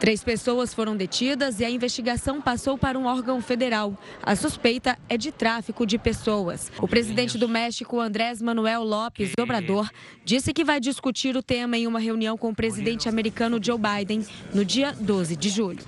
[0.02, 3.98] Três pessoas foram detidas e a investigação passou para um órgão federal.
[4.22, 6.70] A suspeita é de tráfico de pessoas.
[6.78, 9.90] O presidente do México, Andrés Manuel López Obrador,
[10.26, 14.26] disse que vai discutir o tema em uma reunião com o presidente americano Joe Biden
[14.54, 15.80] no dia 12 de julho.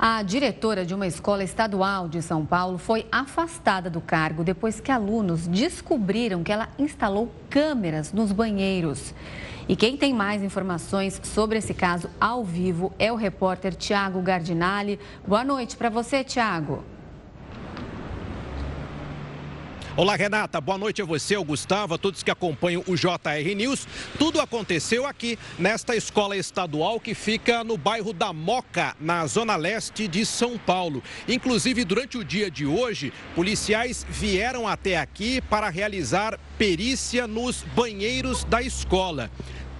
[0.00, 4.92] A diretora de uma escola estadual de São Paulo foi afastada do cargo depois que
[4.92, 9.12] alunos descobriram que ela instalou câmeras nos banheiros.
[9.68, 15.00] E quem tem mais informações sobre esse caso ao vivo é o repórter Tiago Gardinali.
[15.26, 16.84] Boa noite para você, Tiago.
[19.98, 20.60] Olá, Renata.
[20.60, 23.84] Boa noite a você, ao Gustavo, a todos que acompanham o JR News.
[24.16, 30.06] Tudo aconteceu aqui nesta escola estadual que fica no bairro da Moca, na zona leste
[30.06, 31.02] de São Paulo.
[31.26, 38.44] Inclusive, durante o dia de hoje, policiais vieram até aqui para realizar perícia nos banheiros
[38.44, 39.28] da escola.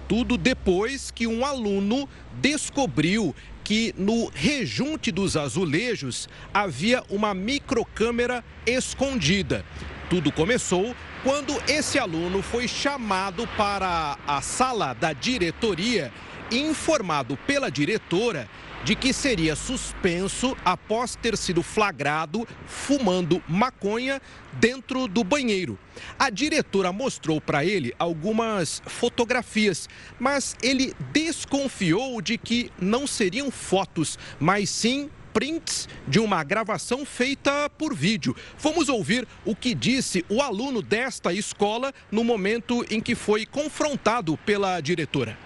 [0.05, 2.09] Tudo depois que um aluno
[2.41, 9.63] descobriu que no rejunte dos azulejos havia uma microcâmera escondida.
[10.09, 16.11] Tudo começou quando esse aluno foi chamado para a sala da diretoria
[16.49, 18.49] e informado pela diretora
[18.83, 24.19] de que seria suspenso após ter sido flagrado fumando maconha
[24.53, 25.77] dentro do banheiro.
[26.17, 29.87] A diretora mostrou para ele algumas fotografias,
[30.19, 35.09] mas ele desconfiou de que não seriam fotos, mas sim
[35.39, 38.35] prints de uma gravação feita por vídeo.
[38.57, 44.35] Vamos ouvir o que disse o aluno desta escola no momento em que foi confrontado
[44.45, 45.37] pela diretora.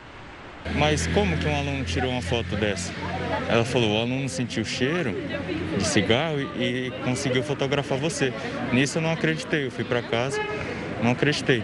[0.75, 2.91] Mas como que um aluno tirou uma foto dessa?
[3.47, 5.15] Ela falou, o aluno sentiu cheiro
[5.77, 8.33] de cigarro e, conseguiu fotografar você.
[8.71, 10.41] Nisso eu não acreditei, eu fui para casa,
[11.03, 11.63] não acreditei.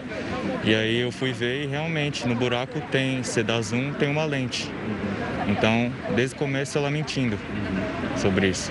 [0.62, 4.24] E aí eu fui ver e realmente no buraco tem, se dá zoom, tem uma
[4.24, 4.70] lente.
[5.48, 7.36] Então, desde o começo ela mentindo
[8.20, 8.70] sobre isso.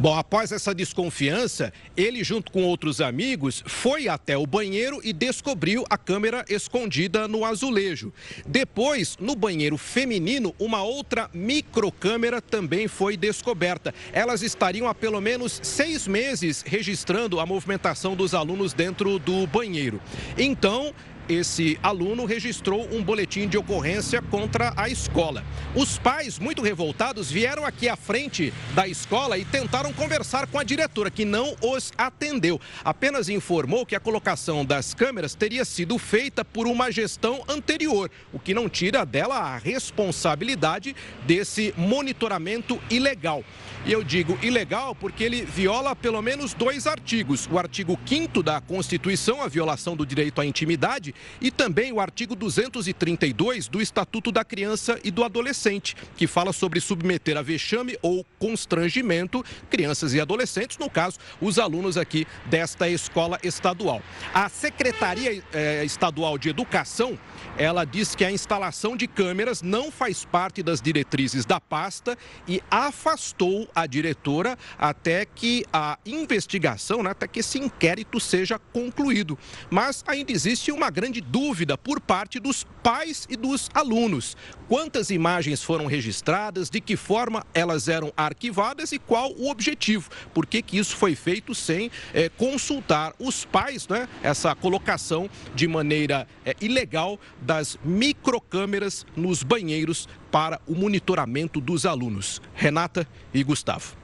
[0.00, 5.84] Bom, após essa desconfiança, ele, junto com outros amigos, foi até o banheiro e descobriu
[5.90, 8.12] a câmera escondida no azulejo.
[8.46, 13.92] Depois, no banheiro feminino, uma outra microcâmera também foi descoberta.
[14.12, 20.00] Elas estariam há pelo menos seis meses registrando a movimentação dos alunos dentro do banheiro.
[20.36, 20.94] Então,
[21.28, 25.44] esse aluno registrou um boletim de ocorrência contra a escola.
[25.74, 30.64] Os pais, muito revoltados, vieram aqui à frente da escola e tentaram conversar com a
[30.64, 32.60] diretora, que não os atendeu.
[32.84, 38.38] Apenas informou que a colocação das câmeras teria sido feita por uma gestão anterior, o
[38.38, 43.44] que não tira dela a responsabilidade desse monitoramento ilegal.
[43.86, 47.48] E eu digo ilegal porque ele viola pelo menos dois artigos.
[47.50, 52.34] O artigo 5 da Constituição, a violação do direito à intimidade, e também o artigo
[52.34, 58.24] 232 do Estatuto da Criança e do Adolescente, que fala sobre submeter a vexame ou
[58.38, 64.02] constrangimento crianças e adolescentes, no caso, os alunos aqui desta escola estadual.
[64.32, 67.18] A Secretaria eh, Estadual de Educação
[67.56, 72.16] ela diz que a instalação de câmeras não faz parte das diretrizes da pasta
[72.46, 79.38] e afastou a diretora até que a investigação, né, até que esse inquérito seja concluído.
[79.70, 84.36] Mas ainda existe uma grande dúvida por parte dos pais e dos alunos.
[84.68, 90.10] Quantas imagens foram registradas, de que forma elas eram arquivadas e qual o objetivo?
[90.34, 94.08] Por que, que isso foi feito sem é, consultar os pais, né?
[94.22, 102.40] Essa colocação de maneira é, ilegal das microcâmeras nos banheiros para o monitoramento dos alunos.
[102.54, 103.96] Renata e Gustavo.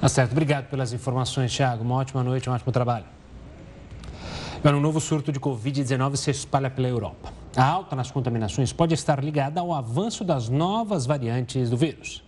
[0.00, 0.32] Tá certo.
[0.32, 1.82] Obrigado pelas informações, Thiago.
[1.82, 3.06] Uma ótima noite, um ótimo trabalho.
[4.64, 7.32] Um novo surto de Covid-19 se espalha pela Europa.
[7.56, 12.25] A alta nas contaminações pode estar ligada ao avanço das novas variantes do vírus.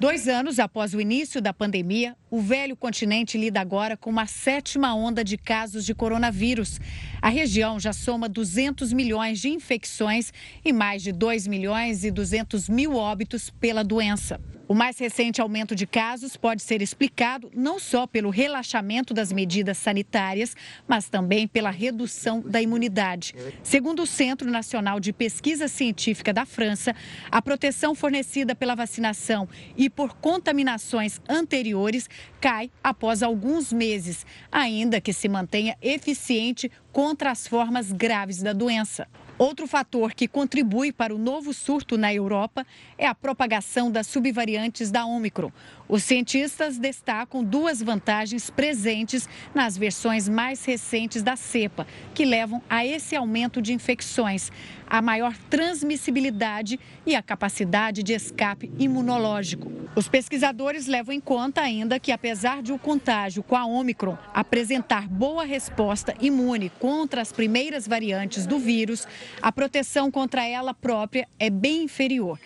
[0.00, 4.94] Dois anos após o início da pandemia, o velho continente lida agora com uma sétima
[4.94, 6.80] onda de casos de coronavírus.
[7.20, 10.32] A região já soma 200 milhões de infecções
[10.64, 14.40] e mais de 2 milhões e 200 mil óbitos pela doença.
[14.70, 19.76] O mais recente aumento de casos pode ser explicado não só pelo relaxamento das medidas
[19.78, 20.54] sanitárias,
[20.86, 23.34] mas também pela redução da imunidade.
[23.64, 26.94] Segundo o Centro Nacional de Pesquisa Científica da França,
[27.32, 32.08] a proteção fornecida pela vacinação e por contaminações anteriores
[32.40, 39.08] cai após alguns meses, ainda que se mantenha eficiente contra as formas graves da doença.
[39.40, 42.66] Outro fator que contribui para o novo surto na Europa
[42.98, 45.50] é a propagação das subvariantes da Omicron.
[45.90, 51.84] Os cientistas destacam duas vantagens presentes nas versões mais recentes da cepa,
[52.14, 54.52] que levam a esse aumento de infecções:
[54.88, 59.72] a maior transmissibilidade e a capacidade de escape imunológico.
[59.96, 65.08] Os pesquisadores levam em conta ainda que, apesar de o contágio com a Omicron apresentar
[65.08, 69.08] boa resposta imune contra as primeiras variantes do vírus,
[69.42, 72.38] a proteção contra ela própria é bem inferior.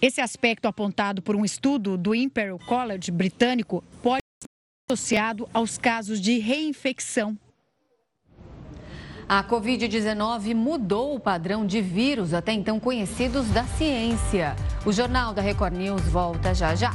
[0.00, 4.48] Esse aspecto apontado por um estudo do Imperial College britânico pode ser
[4.90, 7.38] associado aos casos de reinfecção.
[9.26, 14.54] A Covid-19 mudou o padrão de vírus até então conhecidos da ciência.
[14.84, 16.92] O Jornal da Record News volta já já.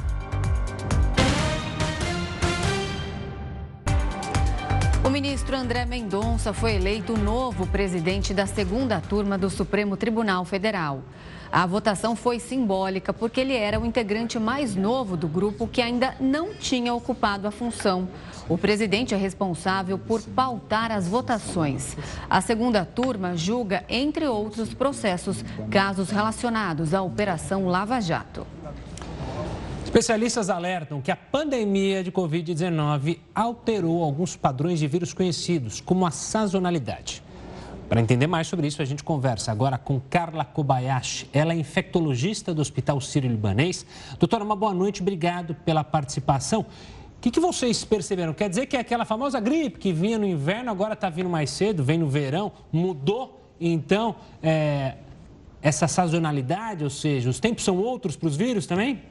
[5.04, 11.02] O ministro André Mendonça foi eleito novo presidente da segunda turma do Supremo Tribunal Federal.
[11.52, 16.16] A votação foi simbólica porque ele era o integrante mais novo do grupo que ainda
[16.20, 18.08] não tinha ocupado a função.
[18.48, 21.98] O presidente é responsável por pautar as votações.
[22.30, 28.46] A segunda turma julga, entre outros processos, casos relacionados à Operação Lava Jato.
[29.84, 36.12] Especialistas alertam que a pandemia de Covid-19 alterou alguns padrões de vírus conhecidos, como a
[36.12, 37.24] sazonalidade.
[37.90, 41.28] Para entender mais sobre isso, a gente conversa agora com Carla Kobayashi.
[41.34, 43.84] Ela é infectologista do Hospital Sírio-Libanês.
[44.20, 46.62] Doutora, uma boa noite, obrigado pela participação.
[46.62, 46.66] O
[47.20, 48.32] que, que, vocês perceberam?
[48.32, 51.84] Quer dizer que aquela famosa gripe que vinha no inverno agora está vindo mais cedo,
[51.84, 53.42] vem no verão, mudou?
[53.60, 54.94] Então, é,
[55.60, 59.02] essa sazonalidade, ou seja, os tempos são outros para os vírus também?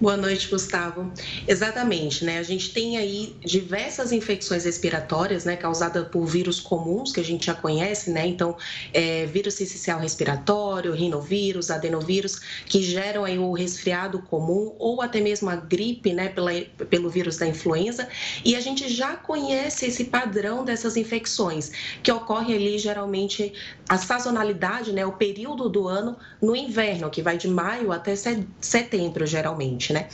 [0.00, 1.12] Boa noite, Gustavo.
[1.46, 2.38] Exatamente, né?
[2.38, 7.46] A gente tem aí diversas infecções respiratórias, né, causadas por vírus comuns que a gente
[7.46, 8.24] já conhece, né?
[8.24, 8.56] Então,
[8.94, 15.50] é, vírus sensicial respiratório, rinovírus, adenovírus, que geram aí o resfriado comum ou até mesmo
[15.50, 16.52] a gripe, né, pela,
[16.88, 18.08] pelo vírus da influenza.
[18.44, 21.72] E a gente já conhece esse padrão dessas infecções,
[22.04, 23.52] que ocorre ali geralmente
[23.88, 28.14] a sazonalidade, né, o período do ano no inverno, que vai de maio até
[28.60, 29.47] setembro, geralmente
[29.92, 30.08] né?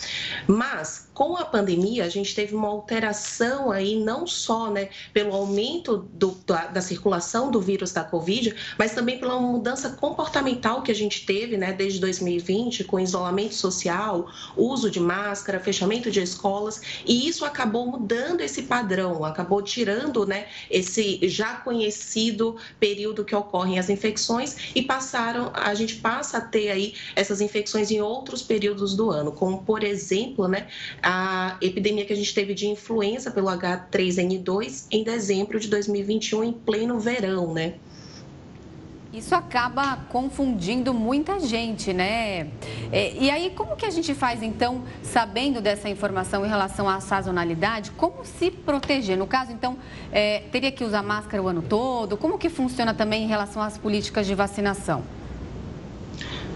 [0.46, 6.08] Mas com a pandemia, a gente teve uma alteração aí, não só né, pelo aumento
[6.12, 10.94] do, da, da, circulação do vírus da Covid, mas também pela mudança comportamental que a
[10.94, 17.28] gente teve né, desde 2020, com isolamento social, uso de máscara, fechamento de escolas, e
[17.28, 23.88] isso acabou mudando esse padrão, acabou tirando né, esse já conhecido período que ocorrem as
[23.88, 29.10] infecções e passaram, a gente passa a ter aí essas infecções em outros períodos do
[29.10, 30.66] ano, como por exemplo, né,
[31.04, 36.52] a epidemia que a gente teve de influenza pelo H3N2 em dezembro de 2021, em
[36.52, 37.74] pleno verão, né?
[39.12, 42.48] Isso acaba confundindo muita gente, né?
[42.90, 46.98] É, e aí, como que a gente faz, então, sabendo dessa informação em relação à
[47.00, 49.16] sazonalidade, como se proteger?
[49.16, 49.78] No caso, então,
[50.10, 52.16] é, teria que usar máscara o ano todo?
[52.16, 55.04] Como que funciona também em relação às políticas de vacinação?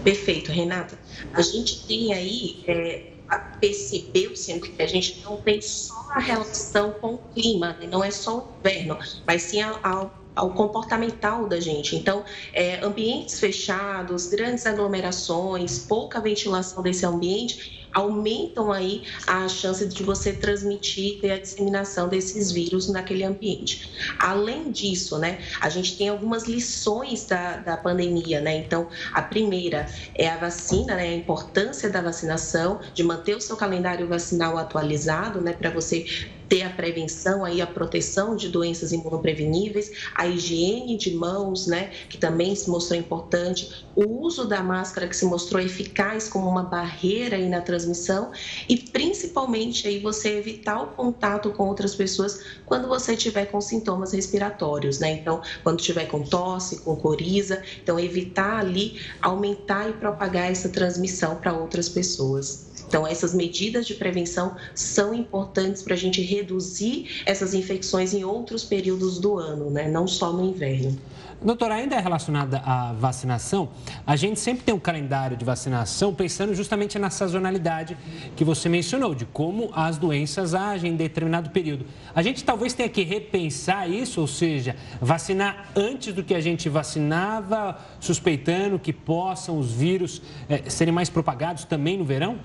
[0.03, 0.99] Perfeito, Renata.
[1.33, 3.03] A gente tem aí é,
[3.37, 7.87] percebeu sendo que a gente não tem só a relação com o clima, né?
[7.87, 11.95] não é só o inverno, mas sim ao, ao comportamental da gente.
[11.95, 12.23] Então,
[12.53, 20.33] é, ambientes fechados, grandes aglomerações, pouca ventilação desse ambiente aumentam aí a chance de você
[20.33, 23.91] transmitir e a disseminação desses vírus naquele ambiente.
[24.19, 28.57] Além disso, né, a gente tem algumas lições da, da pandemia, né?
[28.57, 33.55] Então, a primeira é a vacina, né, a importância da vacinação, de manter o seu
[33.55, 36.05] calendário vacinal atualizado, né, para você
[36.49, 42.17] ter a prevenção aí a proteção de doenças imunopreveníveis, a higiene de mãos, né, que
[42.17, 47.35] também se mostrou importante, o uso da máscara que se mostrou eficaz como uma barreira
[47.35, 48.31] aí na transmissão
[48.67, 54.11] e principalmente aí você evitar o contato com outras pessoas quando você tiver com sintomas
[54.13, 55.11] respiratórios, né?
[55.11, 61.35] Então, quando tiver com tosse, com coriza, então evitar ali aumentar e propagar essa transmissão
[61.35, 62.69] para outras pessoas.
[62.87, 68.63] Então, essas medidas de prevenção são importantes para a gente reduzir essas infecções em outros
[68.63, 69.87] períodos do ano, né?
[69.87, 70.97] não só no inverno.
[71.41, 73.69] Doutora, ainda é relacionada à vacinação,
[74.05, 77.97] a gente sempre tem um calendário de vacinação pensando justamente na sazonalidade
[78.35, 81.85] que você mencionou, de como as doenças agem em determinado período.
[82.13, 86.67] A gente talvez tenha que repensar isso, ou seja, vacinar antes do que a gente
[86.67, 92.37] vacinava, suspeitando que possam os vírus é, serem mais propagados também no verão?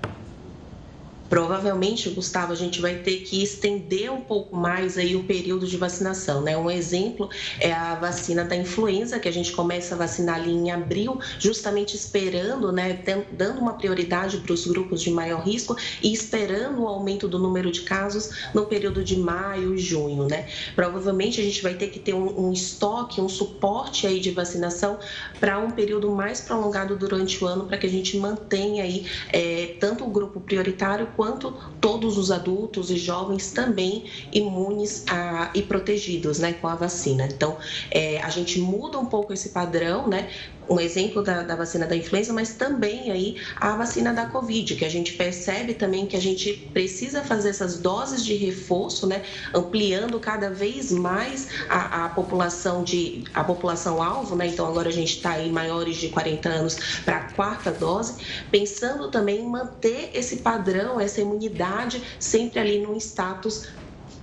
[1.29, 5.75] Provavelmente, Gustavo, a gente vai ter que estender um pouco mais aí o período de
[5.75, 6.55] vacinação, né?
[6.55, 10.71] Um exemplo é a vacina da influenza, que a gente começa a vacinar ali em
[10.71, 12.99] abril, justamente esperando, né,
[13.31, 17.71] dando uma prioridade para os grupos de maior risco e esperando o aumento do número
[17.71, 20.47] de casos no período de maio e junho, né?
[20.75, 24.99] Provavelmente a gente vai ter que ter um, um estoque, um suporte aí de vacinação
[25.39, 29.75] para um período mais prolongado durante o ano, para que a gente mantenha aí é,
[29.79, 36.39] tanto o grupo prioritário quanto todos os adultos e jovens também imunes a, e protegidos
[36.39, 37.25] né, com a vacina.
[37.25, 37.57] Então,
[37.91, 40.29] é, a gente muda um pouco esse padrão, né?
[40.69, 44.85] Um exemplo da, da, vacina da influenza, mas também aí a vacina da Covid, que
[44.85, 50.19] a gente percebe também que a gente precisa fazer essas doses de reforço, né, ampliando
[50.19, 54.47] cada vez mais a, a população de a população alvo, né?
[54.47, 58.15] Então agora a gente está aí maiores de 40 anos para a quarta dose,
[58.51, 63.67] pensando também em manter esse padrão, essa imunidade sempre ali num status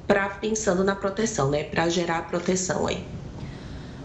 [0.07, 3.22] para pensando na proteção, né, para gerar proteção aí.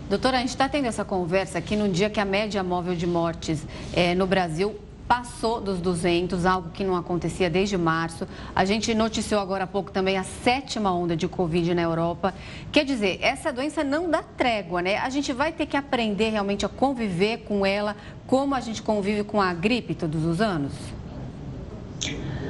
[0.09, 3.05] Doutora, a gente está tendo essa conversa aqui no dia que a média móvel de
[3.05, 4.73] mortes é, no Brasil
[5.05, 8.25] passou dos 200, algo que não acontecia desde março.
[8.55, 12.33] A gente noticiou agora há pouco também a sétima onda de Covid na Europa.
[12.71, 14.97] Quer dizer, essa doença não dá trégua, né?
[14.97, 17.93] A gente vai ter que aprender realmente a conviver com ela,
[18.25, 20.71] como a gente convive com a gripe todos os anos?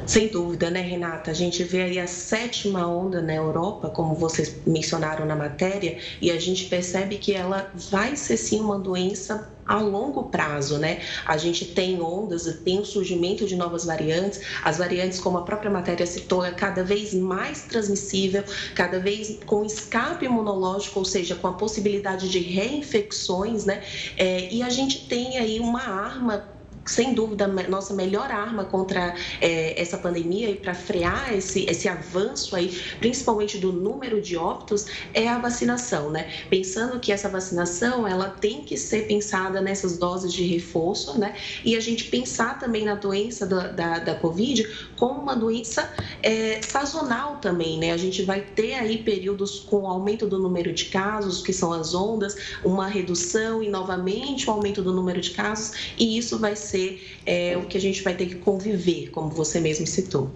[0.08, 1.32] Sem dúvida, né, Renata?
[1.32, 6.32] A gente vê aí a sétima onda na Europa, como vocês mencionaram na matéria, e
[6.32, 11.01] a gente percebe que ela vai ser sim uma doença a longo prazo, né?
[11.26, 15.70] A gente tem ondas, tem o surgimento de novas variantes, as variantes, como a própria
[15.70, 21.49] matéria citou, é cada vez mais transmissível, cada vez com escape imunológico, ou seja, com
[21.49, 23.84] a possibilidade de reinfecções, né?
[24.16, 26.57] É, e a gente tem aí uma arma
[26.88, 32.55] sem dúvida, nossa melhor arma contra é, essa pandemia e para frear esse, esse avanço
[32.55, 32.69] aí,
[32.99, 36.31] principalmente do número de óbitos, é a vacinação, né?
[36.49, 41.35] Pensando que essa vacinação, ela tem que ser pensada nessas doses de reforço, né?
[41.63, 44.67] E a gente pensar também na doença da, da, da Covid
[44.97, 47.91] como uma doença é, sazonal também, né?
[47.91, 51.93] A gente vai ter aí períodos com aumento do número de casos, que são as
[51.93, 56.55] ondas, uma redução e novamente o um aumento do número de casos, e isso vai
[56.55, 60.32] ser ser é, o que a gente vai ter que conviver, como você mesmo citou.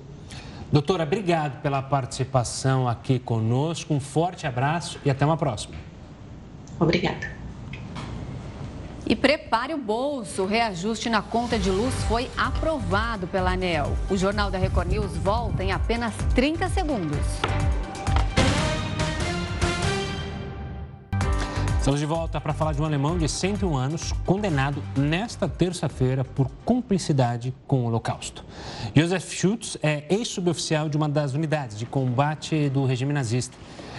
[0.71, 3.93] Doutora, obrigado pela participação aqui conosco.
[3.93, 5.75] Um forte abraço e até uma próxima.
[6.79, 7.29] Obrigada.
[9.05, 10.43] E prepare o bolso.
[10.43, 13.91] O reajuste na conta de luz foi aprovado pela ANEL.
[14.09, 17.19] O Jornal da Record News volta em apenas 30 segundos.
[21.81, 26.47] Estamos de volta para falar de um alemão de 101 anos condenado nesta terça-feira por
[26.63, 28.45] cumplicidade com o Holocausto.
[28.95, 33.57] Josef Schutz é ex-suboficial de uma das unidades de combate do regime nazista.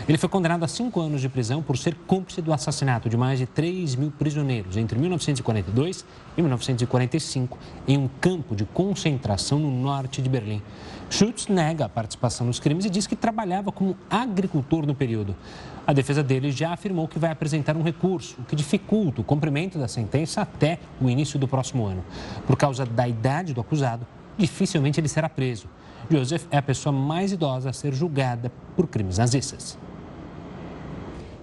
[0.09, 3.41] Ele foi condenado a cinco anos de prisão por ser cúmplice do assassinato de mais
[3.41, 6.05] de 3 mil prisioneiros entre 1942
[6.37, 7.59] e 1945
[7.89, 10.63] em um campo de concentração no norte de Berlim.
[11.11, 15.37] Schutz nega a participação nos crimes e diz que trabalhava como agricultor no período.
[15.85, 19.79] A defesa dele já afirmou que vai apresentar um recurso, o que dificulta o cumprimento
[19.79, 22.05] da sentença até o início do próximo ano.
[22.47, 24.07] Por causa da idade do acusado,
[24.39, 25.67] dificilmente ele será preso.
[26.09, 29.77] Joseph é a pessoa mais idosa a ser julgada por crimes nazistas.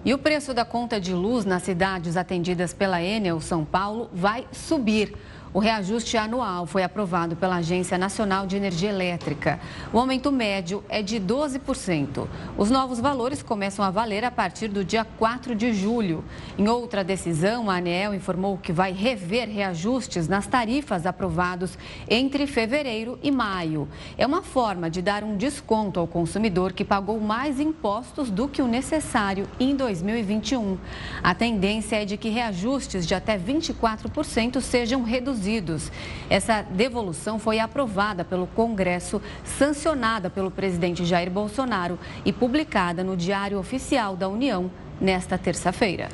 [0.02, 4.46] E o preço da conta de luz nas cidades atendidas pela Enel São Paulo vai
[4.50, 5.14] subir.
[5.52, 9.58] O reajuste anual foi aprovado pela Agência Nacional de Energia Elétrica.
[9.92, 12.28] O aumento médio é de 12%.
[12.56, 16.24] Os novos valores começam a valer a partir do dia 4 de julho.
[16.56, 21.76] Em outra decisão, a ANEEL informou que vai rever reajustes nas tarifas aprovados
[22.08, 23.88] entre fevereiro e maio.
[24.16, 28.62] É uma forma de dar um desconto ao consumidor que pagou mais impostos do que
[28.62, 30.78] o necessário em 2021.
[31.20, 35.90] A tendência é de que reajustes de até 24% sejam reduzidos reduzidos.
[36.28, 43.58] Essa devolução foi aprovada pelo Congresso, sancionada pelo presidente Jair Bolsonaro e publicada no Diário
[43.58, 44.70] Oficial da União
[45.00, 46.08] nesta terça-feira.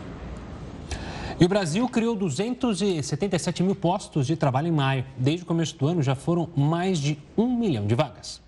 [1.39, 5.05] E o Brasil criou 277 mil postos de trabalho em maio.
[5.19, 8.46] Desde o começo do ano já foram mais de um milhão de vagas.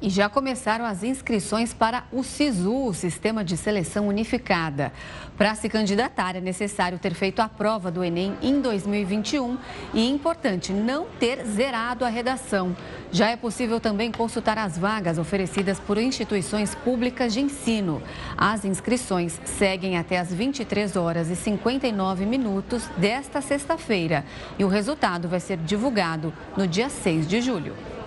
[0.00, 4.92] E já começaram as inscrições para o SISU, Sistema de Seleção Unificada.
[5.36, 9.58] Para se candidatar, é necessário ter feito a prova do Enem em 2021
[9.92, 12.76] e, importante, não ter zerado a redação.
[13.10, 18.00] Já é possível também consultar as vagas oferecidas por instituições públicas de ensino.
[18.36, 24.24] As inscrições seguem até às 23 horas e 59 minutos desta sexta-feira
[24.56, 27.97] e o resultado vai ser divulgado no dia 6 de julho.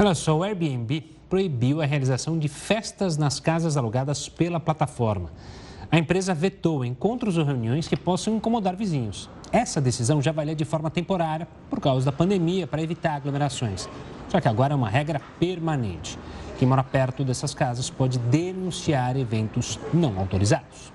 [0.00, 5.32] Olha só, o Airbnb proibiu a realização de festas nas casas alugadas pela plataforma.
[5.90, 9.28] A empresa vetou encontros ou reuniões que possam incomodar vizinhos.
[9.50, 13.88] Essa decisão já valia de forma temporária por causa da pandemia para evitar aglomerações.
[14.28, 16.16] Só que agora é uma regra permanente.
[16.60, 20.92] Quem mora perto dessas casas pode denunciar eventos não autorizados.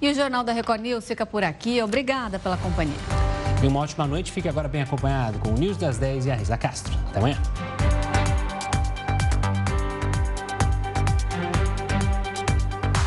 [0.00, 1.82] E o Jornal da Record News fica por aqui.
[1.82, 3.31] Obrigada pela companhia.
[3.62, 4.32] E uma ótima noite.
[4.32, 6.92] Fique agora bem acompanhado com o News das 10 e a Risa Castro.
[7.10, 7.36] Até amanhã.